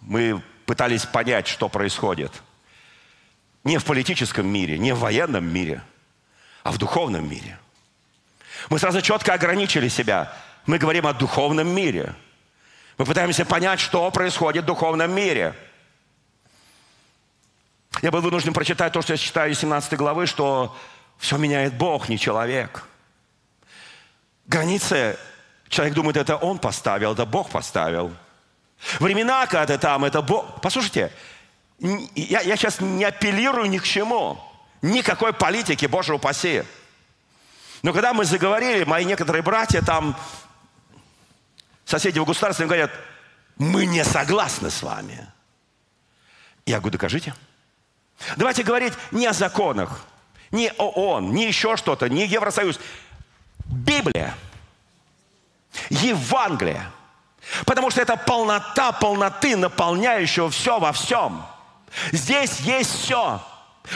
[0.00, 2.30] Мы пытались понять, что происходит.
[3.64, 5.82] Не в политическом мире, не в военном мире,
[6.62, 7.58] а в духовном мире.
[8.70, 10.32] Мы сразу четко ограничили себя.
[10.66, 12.14] Мы говорим о духовном мире.
[12.96, 15.56] Мы пытаемся понять, что происходит в духовном мире–
[18.00, 20.76] я был вынужден прочитать то, что я читаю из 17 главы, что
[21.18, 22.84] все меняет Бог, не человек.
[24.46, 25.18] Границы,
[25.68, 28.12] человек думает, это он поставил, это Бог поставил.
[28.98, 30.60] Времена, когда там, это Бог.
[30.60, 31.12] Послушайте,
[31.78, 34.40] я, я сейчас не апеллирую ни к чему.
[34.80, 36.64] Никакой политики, Боже упаси.
[37.82, 40.16] Но когда мы заговорили, мои некоторые братья там,
[41.84, 42.90] соседи в государстве, говорят,
[43.56, 45.28] мы не согласны с вами.
[46.66, 47.34] Я говорю, докажите.
[48.36, 50.04] Давайте говорить не о законах,
[50.50, 52.78] не ООН, не еще что-то, не Евросоюз.
[53.66, 54.34] Библия,
[55.90, 56.84] Евангелие.
[57.64, 61.44] Потому что это полнота полноты, наполняющего все во всем.
[62.12, 63.40] Здесь есть все.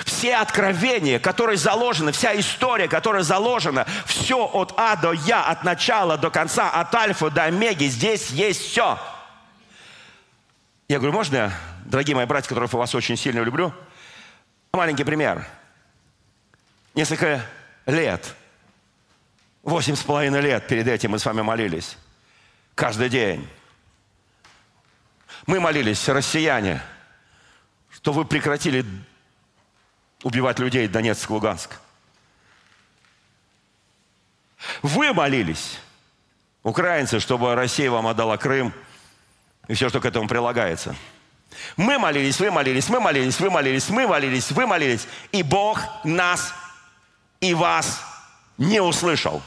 [0.05, 6.19] Все откровения, которые заложены, вся история, которая заложена, все от А до Я, от начала
[6.19, 8.99] до конца, от альфа до омеги, здесь есть все.
[10.89, 11.53] Я говорю, можно,
[11.85, 13.73] дорогие мои братья, которых я вас очень сильно люблю,
[14.77, 15.43] Маленький пример.
[16.95, 17.47] Несколько
[17.87, 18.35] лет,
[19.62, 21.97] восемь с половиной лет перед этим мы с вами молились.
[22.75, 23.49] Каждый день.
[25.47, 26.83] Мы молились, россияне,
[27.89, 28.85] что вы прекратили
[30.23, 31.81] убивать людей Донецк, Луганск.
[34.83, 35.79] Вы молились,
[36.62, 38.75] украинцы, чтобы Россия вам отдала Крым
[39.69, 40.95] и все, что к этому прилагается–
[41.77, 45.07] мы молились, вы молились, мы молились, вы молились, мы молились, вы молились.
[45.33, 46.55] И Бог нас
[47.40, 48.01] и вас
[48.59, 49.42] не услышал.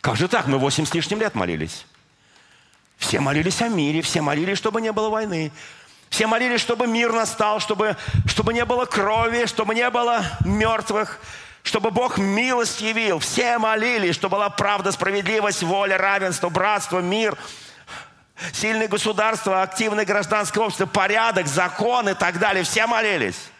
[0.00, 0.46] Как же так?
[0.46, 1.84] Мы восемь с лишним лет молились.
[2.96, 5.52] Все молились о мире, все молились, чтобы не было войны.
[6.08, 7.96] Все молились, чтобы мир настал, чтобы,
[8.26, 11.20] чтобы не было крови, чтобы не было мертвых,
[11.62, 13.18] чтобы Бог милость явил.
[13.18, 17.36] Все молились, чтобы была правда, справедливость, воля, равенство, братство, мир–
[18.52, 22.64] сильное государство, активное гражданское общество, порядок, закон и так далее.
[22.64, 23.50] Все молились.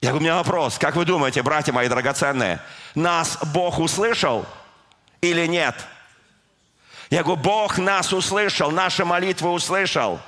[0.00, 0.78] Я, у меня вопрос.
[0.78, 2.60] Как вы думаете, братья мои драгоценные,
[2.94, 4.44] нас Бог услышал
[5.20, 5.76] или нет?
[7.08, 10.20] Я говорю, Бог нас услышал, наши молитвы услышал.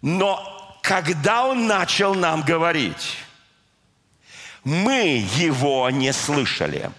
[0.00, 3.16] Но когда Он начал нам говорить,
[4.62, 6.90] мы Его не слышали.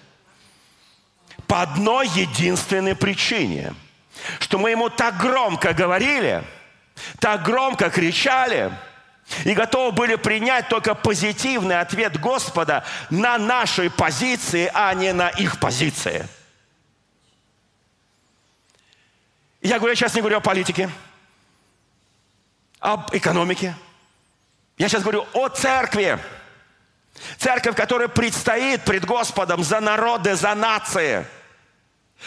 [1.48, 3.74] По одной единственной причине,
[4.40, 6.44] что мы Ему так громко говорили,
[7.20, 8.72] так громко кричали–
[9.44, 15.60] и готовы были принять только позитивный ответ Господа на нашей позиции, а не на их
[15.60, 16.28] позиции.
[19.62, 20.92] Я говорю, я сейчас не говорю о политике,
[22.80, 23.76] об экономике.
[24.78, 26.20] Я сейчас говорю о церкви.
[27.38, 31.26] Церковь, которая предстоит пред Господом за народы, за нации–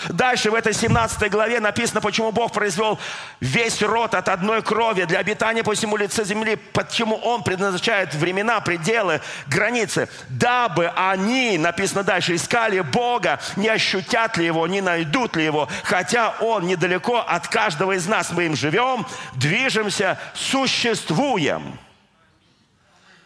[0.09, 3.01] Дальше в этой 17 главе написано, почему Бог произвел
[3.40, 8.61] весь род от одной крови для обитания по всему лице земли, почему Он предназначает времена,
[8.61, 15.44] пределы, границы, дабы они, написано дальше, искали Бога, не ощутят ли Его, не найдут ли
[15.44, 18.31] Его, хотя Он недалеко от каждого из нас.
[18.31, 21.77] Мы им живем, движемся, существуем.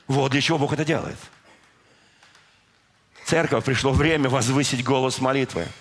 [0.09, 1.19] Вот для чего Бог это делает.
[3.27, 5.67] Церковь, пришло время возвысить голос молитвы–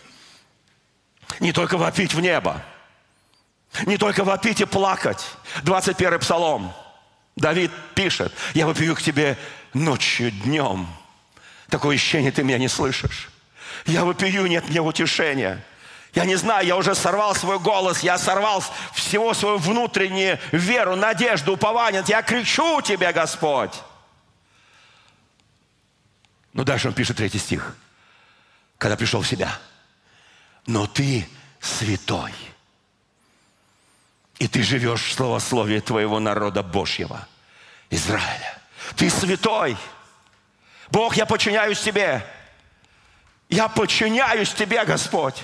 [1.40, 2.62] не только вопить в небо,
[3.86, 5.26] не только вопить и плакать.
[5.64, 6.74] 21 псалом.
[7.36, 9.38] Давид пишет, я вопию к тебе
[9.74, 10.88] ночью, днем.
[11.70, 13.30] Такое ощущение, ты меня не слышишь.
[13.86, 15.64] Я вопию, нет мне утешения.
[16.14, 18.62] Я не знаю, я уже сорвал свой голос, я сорвал
[18.94, 22.04] всего свою внутреннюю веру, надежду, упование.
[22.06, 23.74] Я кричу тебе, Господь.
[26.52, 27.78] Но дальше он пишет третий стих.
[28.78, 29.58] Когда пришел в себя–
[30.72, 31.28] но ты
[31.60, 32.34] святой.
[34.40, 37.28] И ты живешь в словословии твоего народа Божьего,
[37.90, 38.58] Израиля.
[38.96, 39.78] Ты святой.
[40.90, 42.26] Бог, я подчиняюсь тебе.
[43.50, 45.44] Я подчиняюсь тебе, Господь.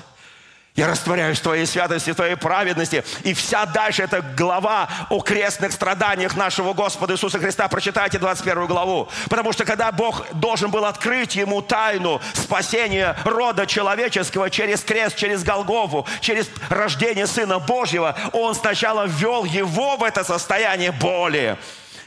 [0.77, 3.03] Я растворяюсь в Твоей святости, в Твоей праведности.
[3.23, 7.67] И вся дальше эта глава о крестных страданиях нашего Господа Иисуса Христа.
[7.67, 9.09] Прочитайте 21 главу.
[9.27, 15.43] Потому что когда Бог должен был открыть ему тайну спасения рода человеческого через крест, через
[15.43, 21.57] Голгову, через рождение Сына Божьего, Он сначала ввел его в это состояние боли,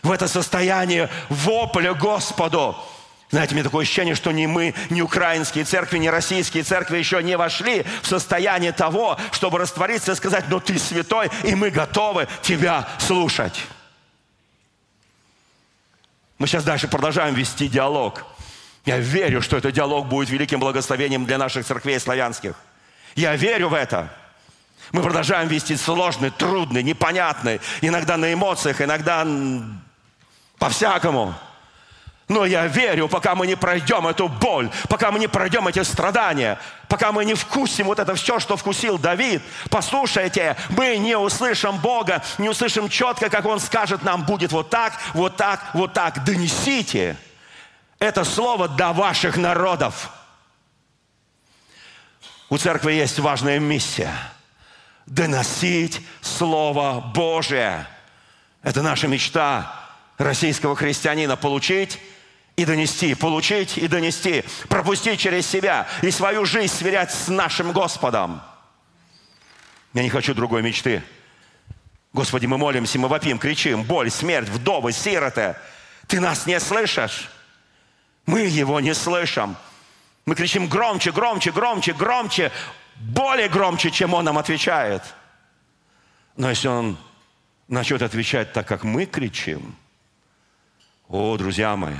[0.04, 2.76] в это состояние вопля Господу.
[3.30, 7.36] Знаете, мне такое ощущение, что ни мы, ни украинские церкви, ни российские церкви еще не
[7.36, 12.88] вошли в состояние того, чтобы раствориться и сказать, ну ты святой, и мы готовы тебя
[12.98, 13.66] слушать.
[16.38, 18.24] Мы сейчас дальше продолжаем вести диалог.
[18.84, 22.54] Я верю, что этот диалог будет великим благословением для наших церквей славянских.
[23.14, 24.12] Я верю в это.
[24.90, 29.24] Мы продолжаем вести сложный, трудный, непонятный, иногда на эмоциях, иногда
[30.58, 31.34] по-всякому.
[32.30, 36.60] Но я верю, пока мы не пройдем эту боль, пока мы не пройдем эти страдания,
[36.86, 42.22] пока мы не вкусим вот это все, что вкусил Давид, послушайте, мы не услышим Бога,
[42.38, 46.22] не услышим четко, как Он скажет нам, будет вот так, вот так, вот так.
[46.22, 47.16] Донесите
[47.98, 50.10] это слово до ваших народов.
[52.48, 54.14] У церкви есть важная миссия–
[55.06, 57.88] доносить Слово Божие.
[58.62, 59.74] Это наша мечта
[60.16, 61.98] российского христианина– получить
[62.56, 68.42] и донести, получить и донести, пропустить через себя и свою жизнь сверять с нашим Господом.
[69.92, 71.02] Я не хочу другой мечты.
[72.12, 75.56] Господи, мы молимся, мы вопим, кричим, боль, смерть, вдовы, сироты.
[76.06, 77.30] Ты нас не слышишь.
[78.26, 79.56] Мы его не слышим.
[80.26, 82.52] Мы кричим громче, громче, громче, громче,
[82.96, 85.02] более громче, чем он нам отвечает.
[86.36, 86.98] Но если он
[87.68, 89.74] начнет отвечать так, как мы кричим,
[91.08, 91.96] о, друзья мои,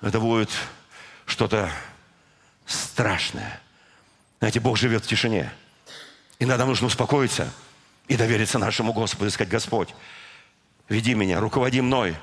[0.00, 0.50] это будет
[1.24, 1.70] что-то
[2.66, 3.60] страшное.
[4.38, 5.52] Знаете, Бог живет в тишине.
[6.38, 7.50] Иногда нужно успокоиться
[8.08, 9.94] и довериться нашему Господу и сказать, Господь,
[10.88, 12.16] веди меня, руководи мной,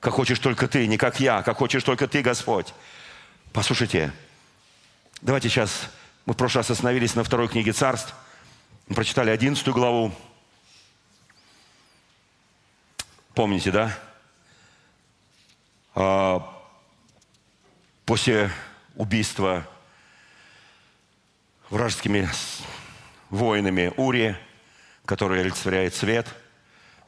[0.00, 2.72] как хочешь только ты, не как я, как хочешь только ты, Господь.
[3.52, 4.12] Послушайте,
[5.20, 5.90] давайте сейчас,
[6.24, 8.14] мы в прошлый раз остановились на второй книге царств,
[8.88, 10.12] мы прочитали одиннадцатую главу.
[13.34, 13.96] Помните, да?
[18.10, 18.50] После
[18.96, 19.64] убийства
[21.70, 22.28] вражескими
[23.28, 24.36] воинами Ури,
[25.04, 26.26] который олицетворяет свет.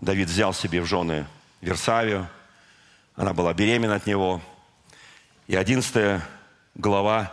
[0.01, 1.27] Давид взял себе в жены
[1.61, 2.29] Версавию.
[3.17, 4.41] Она была беременна от него.
[5.49, 6.25] И одиннадцатая
[6.77, 7.33] глава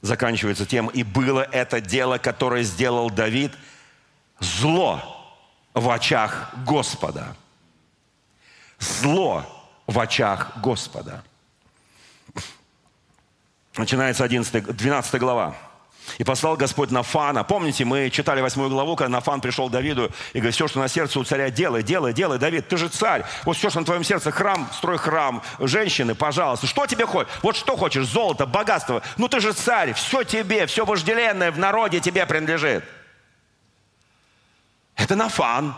[0.00, 3.52] заканчивается тем, «И было это дело, которое сделал Давид,
[4.40, 5.02] зло
[5.74, 7.36] в очах Господа».
[8.78, 9.44] Зло
[9.86, 11.22] в очах Господа.
[13.76, 15.54] Начинается 11, 12 глава.
[16.18, 17.44] И послал Господь Нафана.
[17.44, 20.86] Помните, мы читали восьмую главу, когда Нафан пришел к Давиду и говорит, все, что на
[20.86, 23.24] сердце у царя, делай, делай, делай, Давид, ты же царь.
[23.44, 26.66] Вот все, что на твоем сердце, храм, строй храм, женщины, пожалуйста.
[26.66, 27.32] Что тебе хочешь?
[27.42, 28.06] Вот что хочешь?
[28.06, 29.02] Золото, богатство.
[29.16, 32.84] Ну ты же царь, все тебе, все вожделенное в народе тебе принадлежит.
[34.94, 35.74] Это Нафан.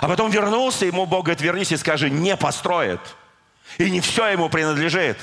[0.00, 3.00] А потом вернулся, ему Бог говорит, вернись и скажи, не построит.
[3.78, 5.16] И не все ему принадлежит.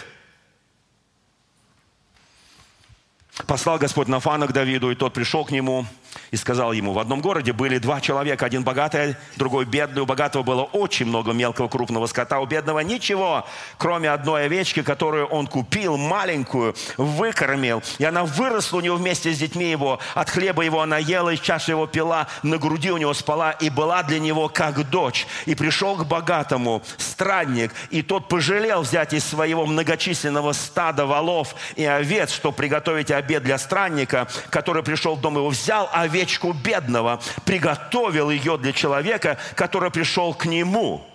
[3.48, 5.86] Послал Господь Нафана к Давиду, и тот пришел к нему
[6.32, 10.02] и сказал ему, в одном городе были два человека, один богатый, другой бедный.
[10.02, 13.46] У богатого было очень много мелкого крупного скота, у бедного ничего,
[13.78, 17.82] кроме одной овечки, которую он купил, маленькую, выкормил.
[17.98, 20.00] И она выросла у него вместе с детьми его.
[20.14, 23.70] От хлеба его она ела, из чаши его пила, на груди у него спала и
[23.70, 25.28] была для него как дочь.
[25.46, 31.86] И пришел к богатому странник, и тот пожалел взять из своего многочисленного стада волов и
[31.86, 38.30] овец, чтобы приготовить обед для странника, который пришел в дом его, взял овечку бедного, приготовил
[38.30, 41.06] ее для человека, который пришел к нему.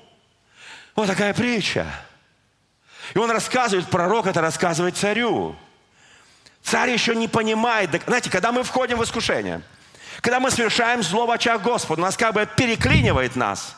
[0.94, 1.86] Вот такая притча.
[3.14, 5.56] И он рассказывает, пророк это рассказывает царю.
[6.62, 7.90] Царь еще не понимает.
[8.06, 9.60] Знаете, когда мы входим в искушение,
[10.20, 13.76] когда мы совершаем зло в очах Господа, нас как бы переклинивает нас.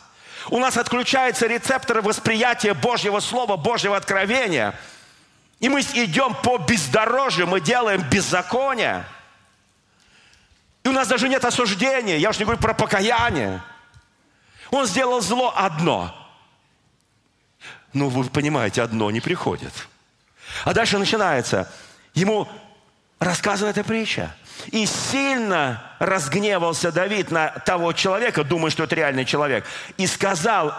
[0.50, 4.78] У нас отключаются рецепторы восприятия Божьего Слова, Божьего откровения.
[5.58, 9.04] И мы идем по бездорожью, мы делаем беззаконие–
[10.86, 12.16] и у нас даже нет осуждения.
[12.16, 13.60] Я уж не говорю про покаяние.
[14.70, 16.14] Он сделал зло одно.
[17.92, 19.72] Ну, вы понимаете, одно не приходит.
[20.64, 21.68] А дальше начинается.
[22.14, 22.46] Ему
[23.18, 24.32] рассказана эта притча.
[24.66, 29.64] И сильно разгневался Давид на того человека, думая, что это реальный человек,
[29.96, 30.72] и сказал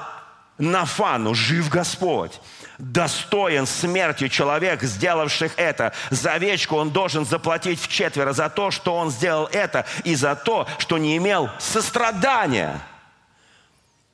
[0.58, 2.40] Нафану, жив Господь
[2.78, 5.94] достоин смерти человек, сделавших это.
[6.10, 10.36] За овечку он должен заплатить в четверо за то, что он сделал это, и за
[10.36, 12.80] то, что не имел сострадания.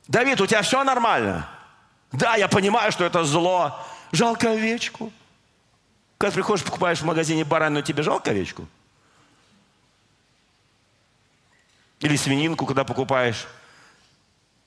[0.07, 1.47] Давид, у тебя все нормально?
[2.11, 3.79] Да, я понимаю, что это зло.
[4.11, 5.11] Жалко овечку.
[6.17, 8.67] Когда приходишь, покупаешь в магазине баранину, тебе жалко овечку?
[11.99, 13.47] Или свининку, когда покупаешь.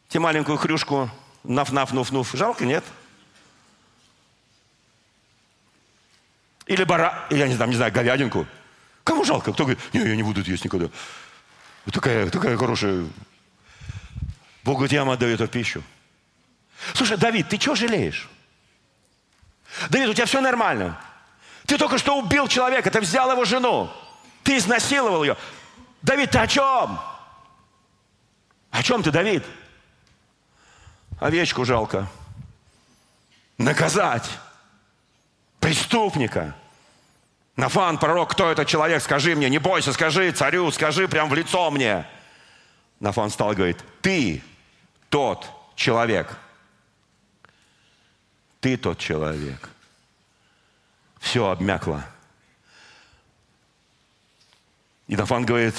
[0.09, 1.11] Тебе маленькую хрюшку,
[1.45, 2.37] наф-наф-нуф-нуф.
[2.37, 2.85] Жалко, нет?
[6.67, 8.47] Или бара, я не знаю, не знаю, говядинку.
[9.05, 9.53] Кому жалко?
[9.53, 10.89] Кто говорит, не, я не буду это есть никогда.
[11.85, 13.07] Вот такая, такая хорошая.
[14.65, 15.83] Бог говорит, я вам отдаю эту пищу.
[16.93, 18.29] Слушай, Давид, ты что жалеешь?
[19.91, 21.01] Давид, у тебя все нормально.
[21.67, 23.91] Ты только что убил человека, ты взял его жену.
[24.43, 25.37] Ты изнасиловал ее.
[26.03, 26.99] Давид, ты о чем?
[28.71, 29.45] О чем ты, Давид?
[31.21, 32.09] Овечку жалко.
[33.57, 34.29] Наказать
[35.67, 36.55] преступника.
[37.57, 41.73] Нафан, пророк, кто этот человек, скажи мне, не бойся, скажи царю, скажи прям в лицо
[41.73, 42.07] мне.
[43.01, 44.45] Нафан стал и говорит, ты
[45.09, 45.45] тот
[45.75, 46.39] человек.
[48.61, 49.69] Ты тот человек.
[51.19, 52.05] Все обмякло.
[55.09, 55.75] И Нафан говорит,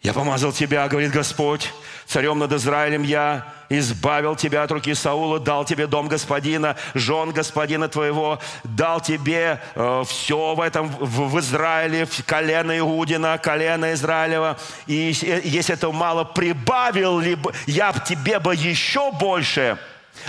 [0.00, 1.72] я помазал тебя, говорит Господь,
[2.06, 7.88] царем над Израилем я, избавил тебя от руки Саула, дал тебе дом господина, жен господина
[7.88, 14.58] твоего, дал тебе э, все в этом, в, в Израиле, в колено Иудина, колено Израилева.
[14.86, 15.14] И
[15.44, 19.78] если этого мало, прибавил ли бы, я тебе бы еще больше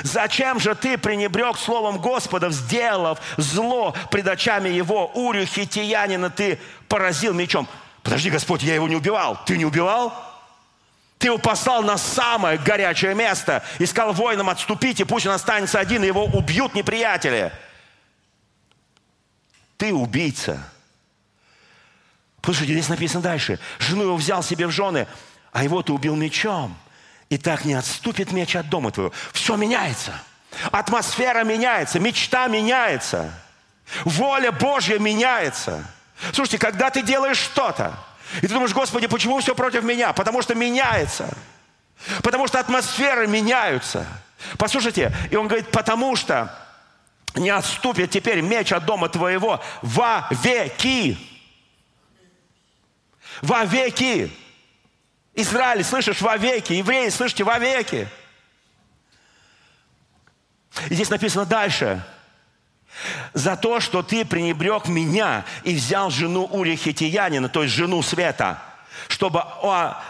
[0.04, 7.34] Зачем же ты пренебрег словом Господа, сделав зло пред очами его, Урю хитиянина ты поразил
[7.34, 7.68] мечом?
[8.04, 9.40] Подожди, Господь, я его не убивал.
[9.46, 10.14] Ты не убивал?
[11.20, 16.02] Ты его послал на самое горячее место и сказал воинам отступите, пусть он останется один,
[16.04, 17.52] и его убьют неприятели.
[19.78, 20.64] Ты убийца.
[22.42, 23.60] Послушайте, здесь написано дальше.
[23.80, 25.08] Жену его взял себе в жены,
[25.52, 26.78] а его ты убил мечом.
[27.30, 29.12] И так не отступит меч от дома твоего.
[29.34, 30.14] Все меняется.
[30.72, 33.34] Атмосфера меняется, мечта меняется.
[34.06, 35.84] Воля Божья меняется.
[36.32, 37.94] Слушайте, когда ты делаешь что-то,
[38.38, 40.14] и ты думаешь, Господи, почему все против меня?
[40.14, 41.36] Потому что меняется.
[42.24, 44.06] Потому что атмосферы меняются.
[44.58, 46.56] Послушайте, и он говорит, потому что
[47.36, 51.18] не отступит теперь меч от дома твоего во веки.
[53.42, 54.32] Вовеки.
[55.34, 56.74] Израиль, слышишь, вовеки.
[56.74, 58.08] Евреи, слышите, вовеки.
[60.90, 62.04] И здесь написано дальше.
[63.34, 68.62] За то, что ты пренебрег меня и взял жену Ури Хитиянина, то есть жену Света,
[69.08, 69.44] чтобы,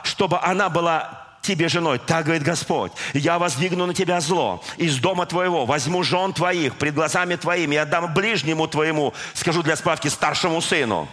[0.03, 1.99] чтобы она была тебе женой.
[1.99, 2.91] Так говорит Господь.
[3.13, 7.77] Я воздвигну на тебя зло из дома твоего, возьму жен твоих пред глазами твоими и
[7.77, 11.07] отдам ближнему твоему, скажу для справки, старшему сыну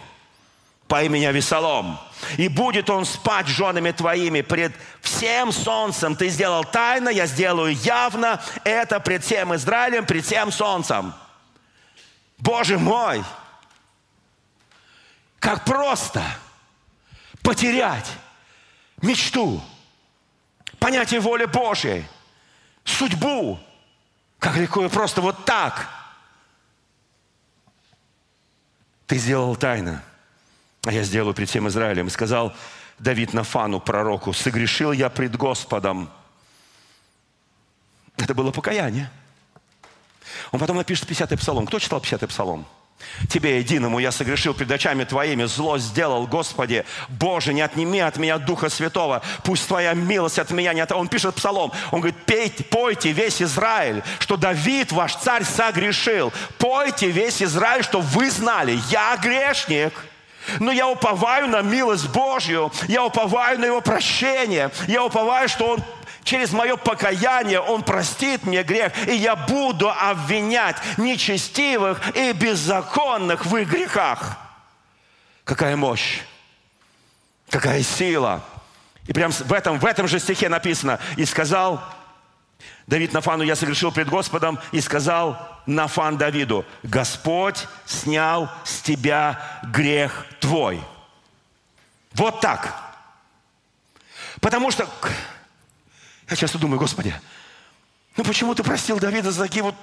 [0.87, 1.99] по имени Авесолом.
[2.37, 6.15] И будет он спать с женами твоими пред всем солнцем.
[6.15, 11.13] Ты сделал тайно, я сделаю явно это пред всем Израилем, пред всем солнцем.
[12.37, 13.23] Боже мой!
[15.39, 16.23] Как просто
[17.41, 18.11] потерять
[19.01, 19.61] мечту,
[20.79, 22.05] понятие воли Божьей,
[22.83, 23.59] судьбу,
[24.39, 25.87] как легко и просто вот так.
[29.05, 30.03] Ты сделал тайно–
[30.87, 32.07] а я сделаю пред всем Израилем.
[32.07, 32.55] И сказал
[32.97, 36.09] Давид Нафану, пророку, согрешил я пред Господом.
[38.15, 39.11] Это было покаяние.
[40.51, 41.65] Он потом напишет 50-й псалом.
[41.67, 42.65] Кто читал 50-й псалом?
[43.29, 46.85] Тебе единому я согрешил пред очами Твоими, зло сделал, Господи.
[47.09, 50.91] Боже, не отними от меня Духа Святого, пусть Твоя милость от меня не от...
[50.91, 56.33] Он пишет псалом, он говорит, пейте, пойте весь Израиль, что Давид, ваш царь, согрешил.
[56.57, 59.93] Пойте весь Израиль, что вы знали, я грешник.
[60.59, 65.83] Но я уповаю на милость Божью, я уповаю на Его прощение, я уповаю, что Он
[66.27, 73.55] через мое покаяние Он простит мне грех, и я буду обвинять нечестивых и беззаконных в
[73.55, 74.37] их грехах.
[75.45, 76.19] Какая мощь,
[77.49, 78.43] какая сила.
[79.07, 81.81] И прям в этом, в этом же стихе написано, и сказал
[82.87, 90.25] Давид Нафану, я согрешил пред Господом, и сказал Нафан Давиду, Господь снял с тебя грех
[90.41, 90.81] твой.
[92.13, 92.75] Вот так.
[94.41, 94.89] Потому что
[96.29, 97.13] я часто думаю, Господи,
[98.15, 99.75] ну почему ты простил Давида за такие вот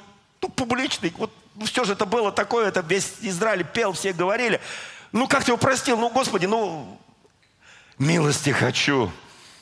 [0.42, 4.60] ну, публичные, вот ну, все же это было такое, это весь Израиль пел, все говорили.
[5.12, 5.98] Ну как ты его простил?
[5.98, 7.00] Ну, Господи, ну
[7.98, 9.10] милости хочу,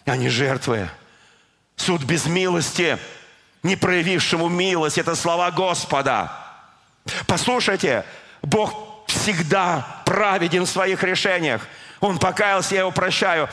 [0.05, 0.89] а не жертвы.
[1.77, 2.99] Суд без милости–
[3.63, 4.99] не проявившему милость.
[4.99, 6.33] Это слова Господа.
[7.27, 8.05] Послушайте,
[8.43, 11.67] Бог всегда праведен в своих решениях.
[12.01, 13.49] Он покаялся, я его прощаю.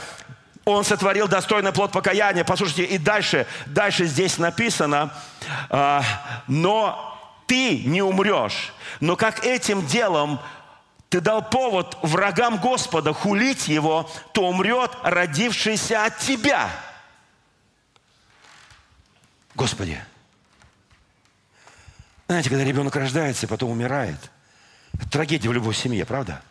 [0.69, 2.43] Он сотворил достойный плод покаяния.
[2.43, 5.11] Послушайте, и дальше, дальше здесь написано,
[5.69, 6.01] э,
[6.47, 8.73] но ты не умрешь.
[8.99, 10.39] Но как этим делом
[11.09, 16.69] ты дал повод врагам Господа хулить его, то умрет родившийся от тебя.
[19.55, 19.99] Господи,
[22.27, 24.29] знаете, когда ребенок рождается и потом умирает,
[24.93, 26.43] это трагедия в любой семье, правда?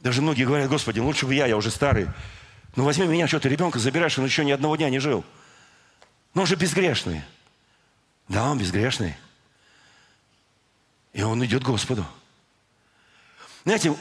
[0.00, 2.08] Даже многие говорят, Господи, лучше бы я, я уже старый.
[2.78, 5.24] Ну возьми меня, что ты ребенка забираешь, он еще ни одного дня не жил.
[6.32, 7.24] Но он же безгрешный.
[8.28, 9.16] Да, он безгрешный.
[11.12, 12.06] И он идет к Господу.
[13.64, 13.92] Знаете,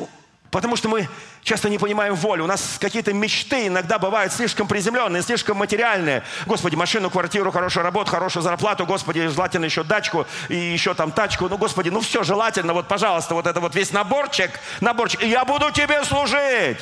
[0.51, 1.09] Потому что мы
[1.43, 2.43] часто не понимаем волю.
[2.43, 6.23] У нас какие-то мечты иногда бывают слишком приземленные, слишком материальные.
[6.45, 8.85] Господи, машину, квартиру, хорошую работу, хорошую зарплату.
[8.85, 11.49] Господи, желательно еще дачку и еще там тачку.
[11.49, 12.73] Ну, Господи, ну все желательно.
[12.73, 14.51] Вот, пожалуйста, вот это вот весь наборчик,
[14.81, 15.23] наборчик.
[15.23, 16.77] И я буду тебе служить.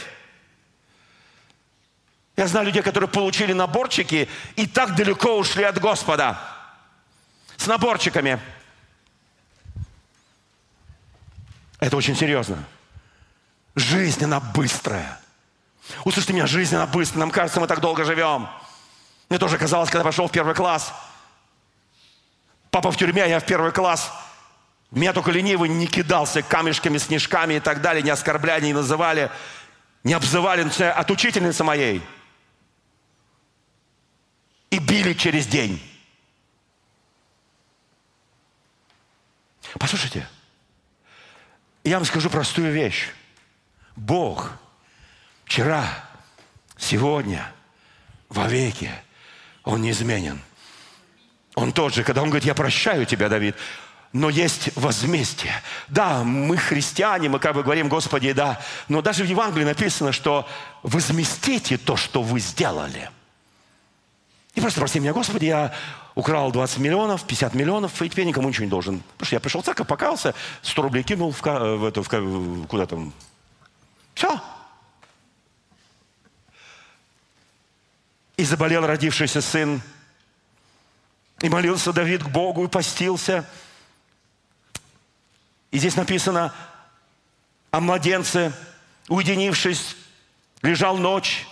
[2.38, 6.38] Я знаю людей, которые получили наборчики и так далеко ушли от Господа.
[7.56, 8.40] С наборчиками.
[11.80, 12.64] Это очень серьезно.
[13.76, 15.20] Жизнь, она быстрая.
[16.04, 17.22] Услышьте меня, жизнь, она быстрая.
[17.22, 18.50] Нам кажется, мы так долго живем.
[19.30, 20.94] Мне тоже казалось, когда пошел в первый класс.
[22.70, 24.12] Папа в тюрьме, а я в первый класс.
[24.92, 29.32] Меня только ленивый не кидался камешками, снежками и так далее, не оскорбляли, не называли,
[30.04, 32.04] не обзывали от учительницы моей.
[34.76, 35.82] И били через день.
[39.80, 40.28] Послушайте,
[41.86, 43.08] я вам скажу простую вещь.
[43.96, 44.52] Бог
[45.46, 45.88] вчера,
[46.78, 47.50] сегодня,
[48.28, 48.92] вовеки,
[49.64, 50.42] Он неизменен.
[51.54, 53.56] Он тот же, когда Он говорит, я прощаю тебя, Давид,
[54.12, 55.54] но есть возмездие.
[55.88, 60.46] Да, мы христиане, мы как бы говорим, Господи, да, но даже в Евангелии написано, что
[60.84, 63.10] возместите то, что вы сделали.
[64.56, 65.74] И просто прости меня, Господи, я
[66.16, 69.00] украл 20 миллионов, 50 миллионов, и теперь никому ничего не должен.
[69.00, 72.86] Потому что я пришел в церковь, покался, 100 рублей кинул в, в, это, в, куда
[72.86, 73.14] там,
[74.14, 74.42] все.
[78.38, 79.82] И заболел родившийся сын.
[81.42, 83.48] И молился Давид к Богу и постился.
[85.72, 86.54] И здесь написано
[87.72, 88.54] о младенце,
[89.10, 89.98] уединившись
[90.66, 91.46] Лежал ночь,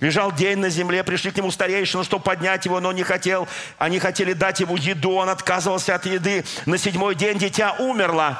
[0.00, 3.48] лежал день на земле, пришли к нему старейшины, чтобы поднять его, но не хотел.
[3.78, 6.44] Они хотели дать ему еду, он отказывался от еды.
[6.66, 8.38] На седьмой день дитя умерло.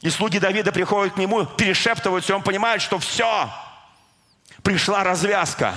[0.00, 3.50] И слуги Давида приходят к нему, перешептываются, и он понимает, что все,
[4.62, 5.74] пришла развязка.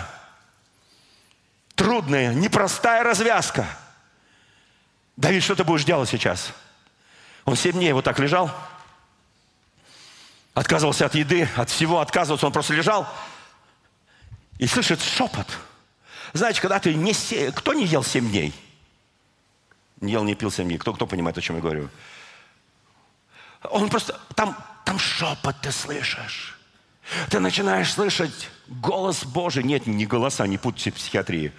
[1.75, 3.65] Трудная, непростая развязка.
[5.15, 6.51] Давид, что ты будешь делать сейчас?
[7.45, 8.51] Он семь дней вот так лежал,
[10.53, 13.07] отказывался от еды, от всего отказывался, он просто лежал
[14.59, 15.47] и слышит шепот.
[16.33, 17.13] Знаете, когда ты не...
[17.51, 18.53] Кто не ел семь дней?
[20.01, 20.77] Не ел, не пил семь дней.
[20.77, 21.89] Кто, кто понимает, о чем я говорю?
[23.63, 24.19] Он просто...
[24.35, 26.57] Там, там шепот ты слышишь.
[27.29, 29.63] Ты начинаешь слышать голос Божий.
[29.63, 31.51] Нет, не голоса, не путайте психиатрии.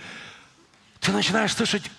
[1.00, 1.90] Ты начинаешь слышать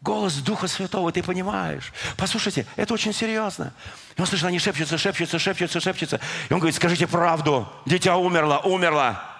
[0.00, 1.92] голос Духа Святого, ты понимаешь.
[2.16, 3.72] Послушайте, это очень серьезно.
[4.16, 6.20] И он слышит, они шепчутся, шепчутся, шепчутся, шепчутся.
[6.48, 9.35] И он говорит, скажите правду, дитя умерло, умерло.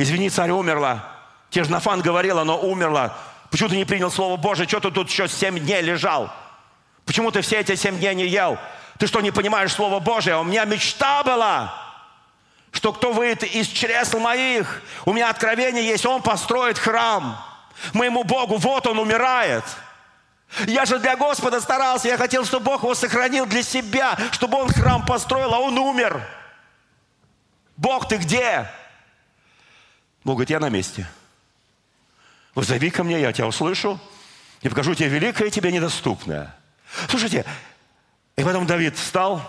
[0.00, 1.04] Извини, царь умерла.
[1.50, 3.14] Те же Нафан говорил, оно умерло.
[3.50, 4.66] Почему ты не принял Слово Божие?
[4.66, 6.32] Что ты тут еще семь дней лежал?
[7.04, 8.56] Почему ты все эти семь дней не ел?
[8.98, 10.38] Ты что, не понимаешь Слово Божие?
[10.38, 11.74] У меня мечта была,
[12.72, 17.36] что кто выйдет из чресл моих, у меня откровение есть, он построит храм
[17.92, 18.56] моему Богу.
[18.56, 19.64] Вот он умирает.
[20.66, 24.72] Я же для Господа старался, я хотел, чтобы Бог его сохранил для себя, чтобы он
[24.72, 26.26] храм построил, а он умер.
[27.76, 28.66] Бог, ты где?
[30.24, 31.08] Бог говорит, я на месте.
[32.54, 33.98] Вызови ко мне, я тебя услышу
[34.62, 36.54] и покажу тебе великое тебе недоступное.
[37.08, 37.44] Слушайте,
[38.36, 39.42] и потом Давид встал,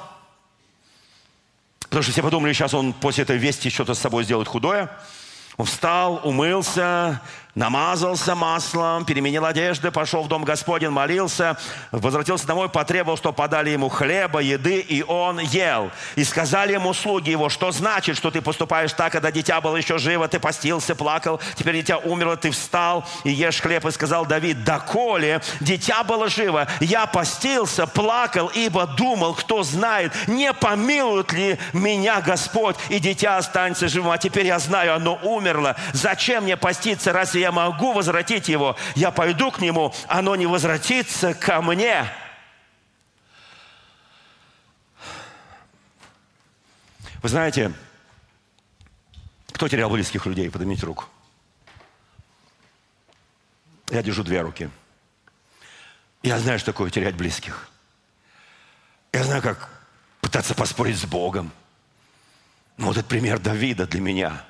[1.81, 4.89] потому что все подумали, сейчас он после этой вести что-то с собой сделает худое.
[5.57, 7.21] Он встал, умылся,
[7.55, 11.57] намазался маслом, переменил одежды, пошел в дом Господень, молился,
[11.91, 15.91] возвратился домой, потребовал, что подали ему хлеба, еды, и он ел.
[16.15, 19.97] И сказали ему слуги его, что значит, что ты поступаешь так, когда дитя было еще
[19.97, 23.85] живо, ты постился, плакал, теперь дитя умерло, ты встал и ешь хлеб.
[23.85, 30.53] И сказал Давид, доколе дитя было живо, я постился, плакал, ибо думал, кто знает, не
[30.53, 34.11] помилует ли меня Господь, и дитя останется живым.
[34.11, 35.75] А теперь я знаю, оно умерло.
[35.93, 41.33] Зачем мне поститься, разве я могу возвратить его, я пойду к нему, оно не возвратится
[41.33, 42.05] ко мне.
[47.21, 47.73] Вы знаете,
[49.51, 50.49] кто терял близких людей?
[50.49, 51.05] Поднимите руку.
[53.89, 54.69] Я держу две руки.
[56.23, 57.69] Я знаю, что такое терять близких.
[59.11, 59.69] Я знаю, как
[60.21, 61.51] пытаться поспорить с Богом.
[62.77, 64.45] Но вот этот пример Давида для меня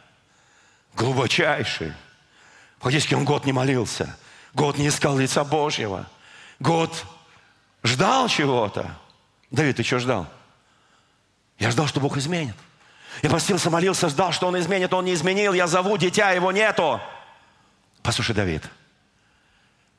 [0.93, 1.93] глубочайший–
[2.81, 4.17] Фактически он год не молился,
[4.53, 6.07] год не искал лица Божьего,
[6.59, 7.05] год
[7.83, 8.97] ждал чего-то.
[9.51, 10.27] Давид, ты что ждал?
[11.59, 12.55] Я ждал, что Бог изменит.
[13.21, 15.53] Я постился, молился, ждал, что Он изменит, Он не изменил.
[15.53, 16.99] Я зову дитя, его нету.
[18.01, 18.63] Послушай, Давид,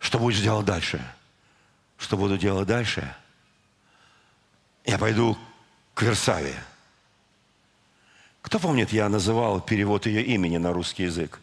[0.01, 1.01] что будешь делать дальше?
[1.99, 3.14] Что буду делать дальше?
[4.85, 5.39] Я пойду
[5.95, 6.57] к Версаве.
[8.41, 11.39] Кто помнит, я называл перевод ее имени на русский язык?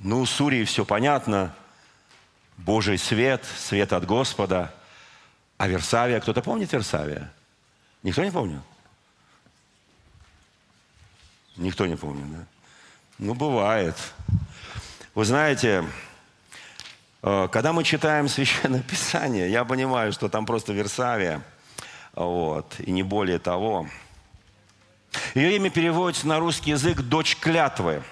[0.00, 1.54] Ну, Сурии все понятно.
[2.56, 4.72] Божий свет, свет от Господа.
[5.58, 7.30] А Версавия, кто-то помнит Версавия?
[8.02, 8.60] Никто не помнит?
[11.56, 12.44] Никто не помнит, да?
[13.18, 13.94] Ну, бывает.
[15.14, 15.84] Вы знаете,
[17.22, 21.42] э, когда мы читаем Священное Писание, я понимаю, что там просто Версавия,
[22.14, 23.86] вот, и не более того.
[25.34, 28.02] Ее имя переводится на русский язык «дочь клятвы».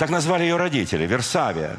[0.00, 1.76] Так назвали ее родители, Версавия.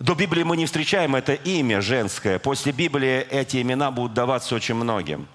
[0.00, 2.40] До Библии мы не встречаем это имя женское.
[2.40, 5.28] После Библии эти имена будут даваться очень многим.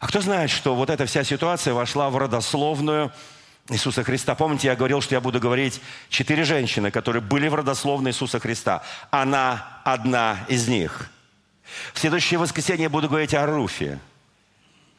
[0.00, 3.12] А кто знает, что вот эта вся ситуация вошла в родословную
[3.68, 4.34] Иисуса Христа.
[4.34, 8.82] Помните, я говорил, что я буду говорить четыре женщины, которые были в родословной Иисуса Христа.
[9.12, 11.08] Она одна из них.
[11.94, 14.00] В следующее воскресенье я буду говорить о Руфе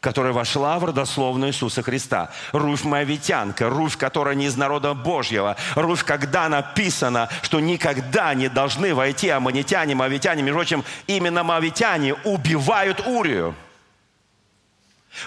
[0.01, 2.31] которая вошла в родословную Иисуса Христа.
[2.51, 5.55] Руфь Моавитянка, Руфь, которая не из народа Божьего.
[5.75, 10.41] Руфь, когда написано, что никогда не должны войти аммонитяне, моавитяне.
[10.41, 13.55] Между прочим, именно моавитяне убивают Урию.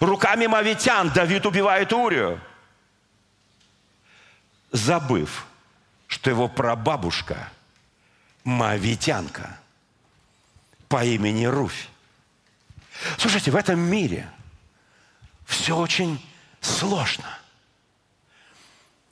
[0.00, 2.40] Руками моавитян Давид убивает Урию.
[4.72, 5.46] Забыв,
[6.08, 7.48] что его прабабушка
[8.42, 9.56] моавитянка
[10.88, 11.88] по имени Руфь.
[13.18, 14.28] Слушайте, в этом мире–
[15.44, 16.24] все очень
[16.60, 17.26] сложно.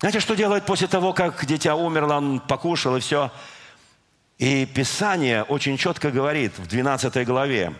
[0.00, 3.30] Знаете, что делает после того, как дитя умерло, он покушал и все?
[4.38, 7.72] И Писание очень четко говорит в 12 главе.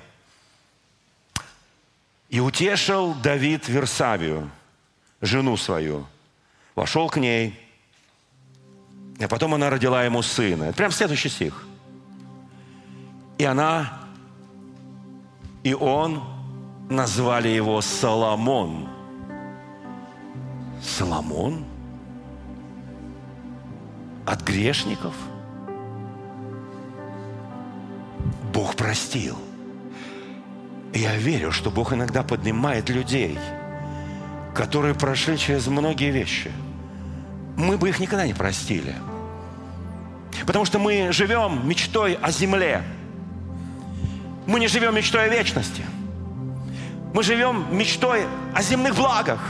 [2.28, 4.50] И утешил Давид Версавию,
[5.20, 6.06] жену свою.
[6.76, 7.58] Вошел к ней,
[9.18, 10.64] а потом она родила ему сына.
[10.64, 11.64] Это прям следующий стих.
[13.38, 14.00] И она,
[15.64, 16.22] и он
[16.92, 18.88] назвали его Соломон.
[20.82, 21.64] Соломон?
[24.26, 25.14] От грешников?
[28.52, 29.38] Бог простил.
[30.94, 33.38] Я верю, что Бог иногда поднимает людей,
[34.54, 36.52] которые прошли через многие вещи.
[37.56, 38.94] Мы бы их никогда не простили.
[40.46, 42.82] Потому что мы живем мечтой о земле.
[44.46, 45.82] Мы не живем мечтой о вечности.
[47.14, 49.40] Мы живем мечтой о земных благах.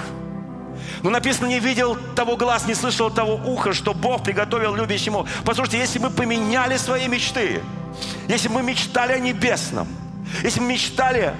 [1.02, 5.26] Но написано, не видел того глаз, не слышал того уха, что Бог приготовил любящему.
[5.44, 7.60] Послушайте, если мы поменяли свои мечты,
[8.28, 9.88] если мы мечтали о небесном,
[10.42, 11.34] если мы мечтали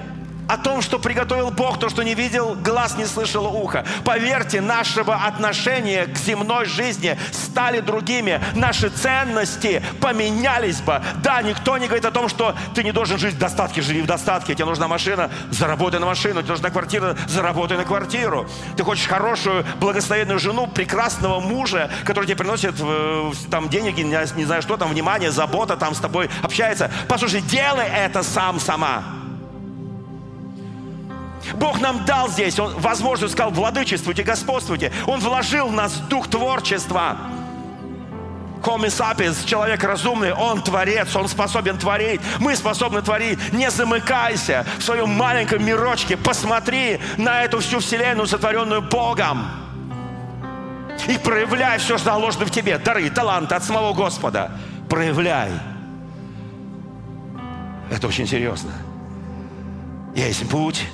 [0.47, 3.85] о том, что приготовил Бог, то, что не видел, глаз не слышал ухо.
[4.03, 8.41] Поверьте, нашего отношения к земной жизни стали другими.
[8.55, 11.01] Наши ценности поменялись бы.
[11.23, 14.05] Да, никто не говорит о том, что ты не должен жить в достатке, живи в
[14.05, 14.53] достатке.
[14.53, 16.41] Тебе нужна машина, заработай на машину.
[16.41, 18.47] Тебе нужна квартира, заработай на квартиру.
[18.75, 24.61] Ты хочешь хорошую, благословенную жену, прекрасного мужа, который тебе приносит э, там деньги, не знаю
[24.61, 26.91] что там, внимание, забота, там с тобой общается.
[27.07, 29.22] Послушай, делай это сам, сама.
[31.55, 34.91] Бог нам дал здесь, Он возможность сказал, владычествуйте, господствуйте.
[35.07, 37.17] Он вложил в нас дух творчества.
[38.63, 42.21] Homo sapiens, человек разумный, он творец, он способен творить.
[42.39, 43.37] Мы способны творить.
[43.51, 46.15] Не замыкайся в своем маленьком мирочке.
[46.15, 49.45] Посмотри на эту всю вселенную, сотворенную Богом.
[51.09, 52.77] И проявляй все, что заложено в тебе.
[52.77, 54.51] Дары, таланты от самого Господа.
[54.89, 55.51] Проявляй.
[57.91, 58.71] Это очень серьезно.
[60.15, 60.87] Есть путь,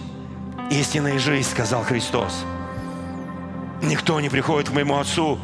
[0.70, 2.46] истинная жизнь, сказал Христос.
[3.82, 5.40] Никто не приходит к моему Отцу,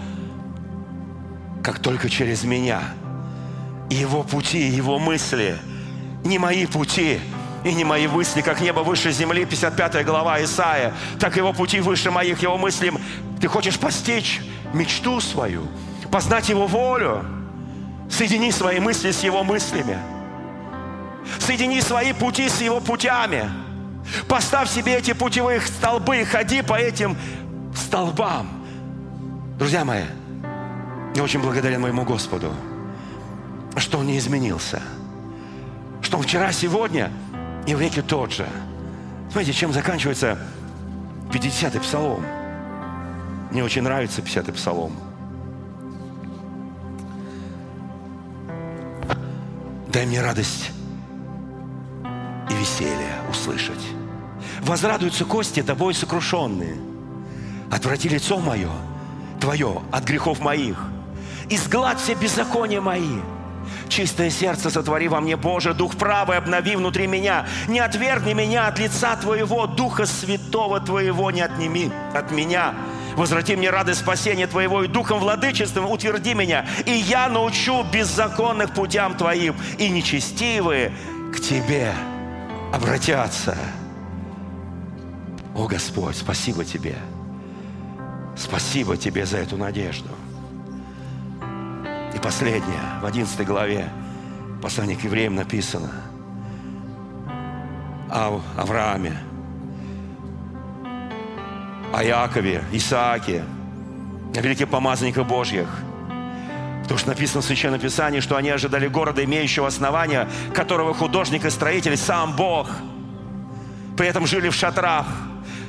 [1.64, 2.82] как только через меня.
[3.90, 5.58] Его пути, Его мысли,
[6.24, 7.20] не мои пути,
[7.64, 12.12] и не мои мысли, как небо выше земли, 55 глава Исаия, так его пути выше
[12.12, 12.92] моих, его мыслей.
[13.42, 14.42] Ты хочешь постичь
[14.74, 15.68] мечту свою,
[16.12, 17.26] познать его волю,
[18.08, 19.98] соедини свои мысли с его мыслями.
[21.40, 23.50] Соедини свои пути с его путями–
[24.28, 27.18] Поставь себе эти путевые столбы и ходи по этим
[27.76, 28.48] столбам.
[29.58, 30.04] Друзья мои,
[31.16, 32.54] я очень благодарен моему Господу,
[33.78, 34.82] что Он не изменился.
[36.02, 37.12] Что вчера, сегодня
[37.66, 38.48] и в веке тот же.
[39.32, 40.38] Смотрите, чем заканчивается
[41.32, 42.24] 50-й псалом.
[43.52, 44.94] Мне очень нравится 50-й псалом.
[49.88, 50.72] Дай мне радость
[52.50, 53.82] и веселье услышать.
[54.62, 56.78] Возрадуются кости тобой сокрушенные.
[57.72, 58.72] Отврати лицо мое,
[59.40, 60.78] твое, от грехов моих.
[61.50, 63.20] Изгладь все беззакония мои.
[63.90, 67.46] Чистое сердце сотвори во мне, Боже, Дух правый обнови внутри меня.
[67.68, 72.74] Не отвергни меня от лица Твоего, Духа Святого Твоего не отними от меня.
[73.16, 76.66] Возврати мне радость спасения Твоего и Духом владычеством утверди меня.
[76.86, 80.92] И я научу беззаконных путям Твоим, и нечестивые
[81.34, 81.94] к Тебе
[82.76, 83.58] обратятся.
[85.56, 86.98] О Господь, спасибо Тебе.
[88.36, 90.10] Спасибо Тебе за эту надежду.
[92.14, 93.90] И последнее, в 11 главе
[94.62, 95.92] послания к евреям написано
[98.10, 99.18] о Аврааме,
[101.94, 103.44] о Якове, Исааке,
[104.36, 105.68] о великих помазанниках Божьих–
[106.86, 111.50] Потому что написано в Священном Писании, что они ожидали города, имеющего основания, которого художник и
[111.50, 112.70] строитель сам Бог.
[113.98, 115.08] При этом жили в шатрах.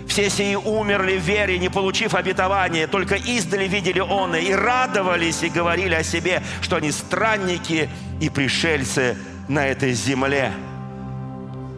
[0.06, 5.48] Все сии умерли в вере, не получив обетования, только издали видели он и радовались, и
[5.48, 7.88] говорили о себе, что они странники
[8.20, 9.16] и пришельцы
[9.48, 10.52] на этой земле.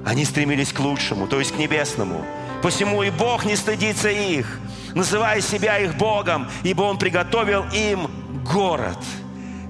[0.04, 2.24] Они стремились к лучшему, то есть к небесному.
[2.60, 4.58] Посему и Бог не стыдится их,
[4.96, 8.10] называя себя их Богом, ибо Он приготовил им
[8.42, 8.98] город–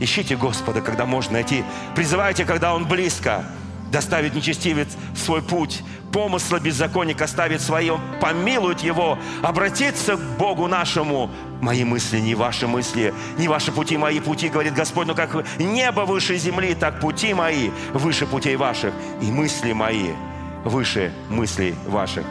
[0.00, 1.64] Ищите Господа, когда можно найти.
[1.94, 3.44] Призывайте, когда Он близко.
[3.90, 5.82] Доставит нечестивец свой путь.
[6.12, 7.90] Помысла беззаконник оставит свои.
[8.20, 9.18] Помилует его.
[9.42, 11.30] Обратиться к Богу нашему.
[11.60, 15.06] Мои мысли не ваши мысли, не ваши пути, мои пути, говорит Господь.
[15.08, 18.92] Но как небо выше земли, так пути мои выше путей ваших.
[19.20, 20.10] И мысли мои
[20.64, 22.24] выше мыслей ваших.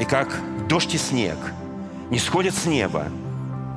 [0.00, 0.28] И как
[0.68, 1.38] дождь и снег
[2.10, 3.08] не сходят с неба,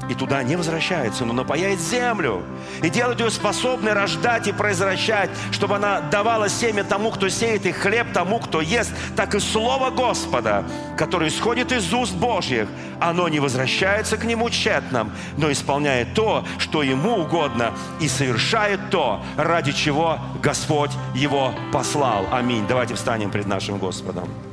[0.09, 2.43] и туда не возвращается, но напаяет землю
[2.81, 7.71] и делает ее способной рождать и произвращать, чтобы она давала семя тому, кто сеет, и
[7.71, 10.63] хлеб тому, кто ест, так и Слово Господа,
[10.97, 12.67] которое исходит из уст Божьих,
[12.99, 19.21] оно не возвращается к Нему тщетным, но исполняет то, что Ему угодно, и совершает то,
[19.37, 22.25] ради чего Господь его послал.
[22.31, 22.65] Аминь.
[22.67, 24.48] Давайте встанем пред нашим Господом.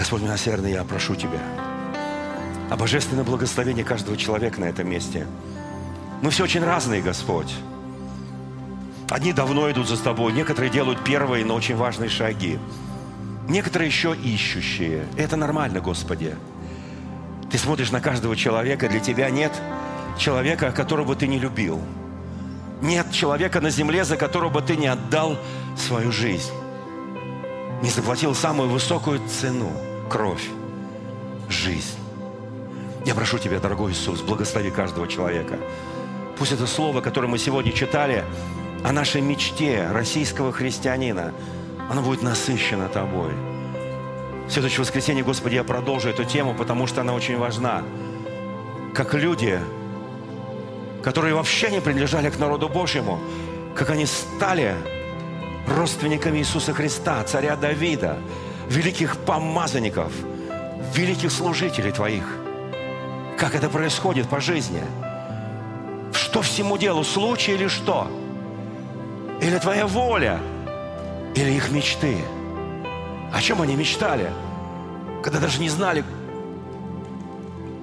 [0.00, 1.40] Господь милосердный, я прошу Тебя
[2.70, 5.26] о божественном благословении каждого человека на этом месте.
[6.22, 7.54] Мы все очень разные, Господь.
[9.10, 12.58] Одни давно идут за Тобой, некоторые делают первые, но очень важные шаги.
[13.46, 15.04] Некоторые еще ищущие.
[15.18, 16.34] Это нормально, Господи.
[17.50, 19.52] Ты смотришь на каждого человека, для Тебя нет
[20.18, 21.78] человека, которого Ты не любил.
[22.80, 25.36] Нет человека на земле, за которого бы Ты не отдал
[25.76, 26.52] свою жизнь.
[27.82, 29.70] Не заплатил самую высокую цену–
[30.10, 30.42] кровь,
[31.48, 31.96] жизнь.
[33.06, 35.56] Я прошу Тебя, дорогой Иисус, благослови каждого человека.
[36.36, 38.24] Пусть это слово, которое мы сегодня читали,
[38.82, 41.32] о нашей мечте российского христианина,
[41.88, 43.30] оно будет насыщено Тобой.
[44.48, 47.84] В следующее воскресенье, Господи, я продолжу эту тему, потому что она очень важна.
[48.94, 49.60] Как люди,
[51.04, 53.20] которые вообще не принадлежали к народу Божьему,
[53.76, 54.74] как они стали
[55.68, 58.18] родственниками Иисуса Христа, царя Давида,
[58.70, 60.12] великих помазанников,
[60.94, 62.24] великих служителей Твоих.
[63.36, 64.82] Как это происходит по жизни?
[66.12, 68.06] Что всему делу, случай или что?
[69.40, 70.38] Или Твоя воля?
[71.34, 72.18] Или их мечты?
[73.32, 74.30] О чем они мечтали,
[75.24, 76.04] когда даже не знали,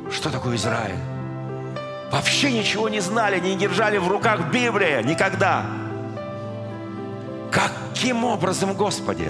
[0.09, 0.99] что такое Израиль?
[2.13, 5.65] Вообще ничего не знали, не держали в руках Библия никогда.
[7.51, 9.29] Каким образом, Господи?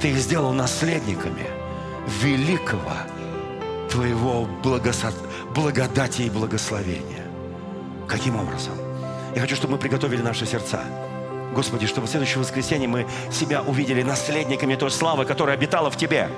[0.00, 1.46] Ты их сделал наследниками
[2.22, 2.92] великого
[3.90, 5.12] Твоего благосо...
[5.54, 7.24] благодати и благословения.
[8.06, 8.74] Каким образом?
[9.34, 10.80] Я хочу, чтобы мы приготовили наши сердца.
[11.54, 16.28] Господи, чтобы в следующее воскресенье мы себя увидели наследниками той славы, которая обитала в Тебе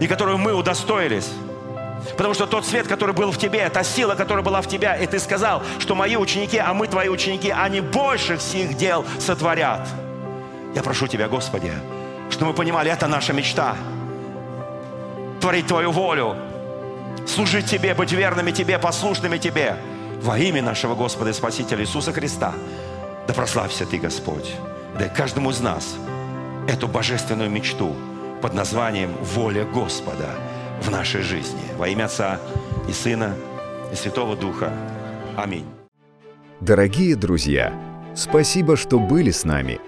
[0.00, 1.30] и которую мы удостоились.
[2.16, 5.06] Потому что тот свет, который был в тебе, та сила, которая была в тебя, и
[5.06, 9.88] ты сказал, что мои ученики, а мы твои ученики, они больше всех дел сотворят.
[10.74, 11.72] Я прошу Тебя, Господи,
[12.30, 13.76] что мы понимали, это наша мечта.
[15.40, 16.36] Творить Твою волю,
[17.26, 19.76] служить Тебе, быть верными Тебе, послушными Тебе.
[20.22, 22.52] Во имя нашего Господа и Спасителя Иисуса Христа.
[23.26, 24.52] Да прославься Ты, Господь.
[24.98, 25.96] Дай каждому из нас
[26.68, 27.94] эту божественную мечту
[28.42, 30.28] под названием «Воля Господа»
[30.82, 31.60] в нашей жизни.
[31.76, 32.38] Во имя Отца
[32.88, 33.34] и Сына
[33.92, 34.72] и Святого Духа.
[35.36, 35.66] Аминь.
[36.60, 37.72] Дорогие друзья,
[38.14, 39.80] спасибо, что были с нами–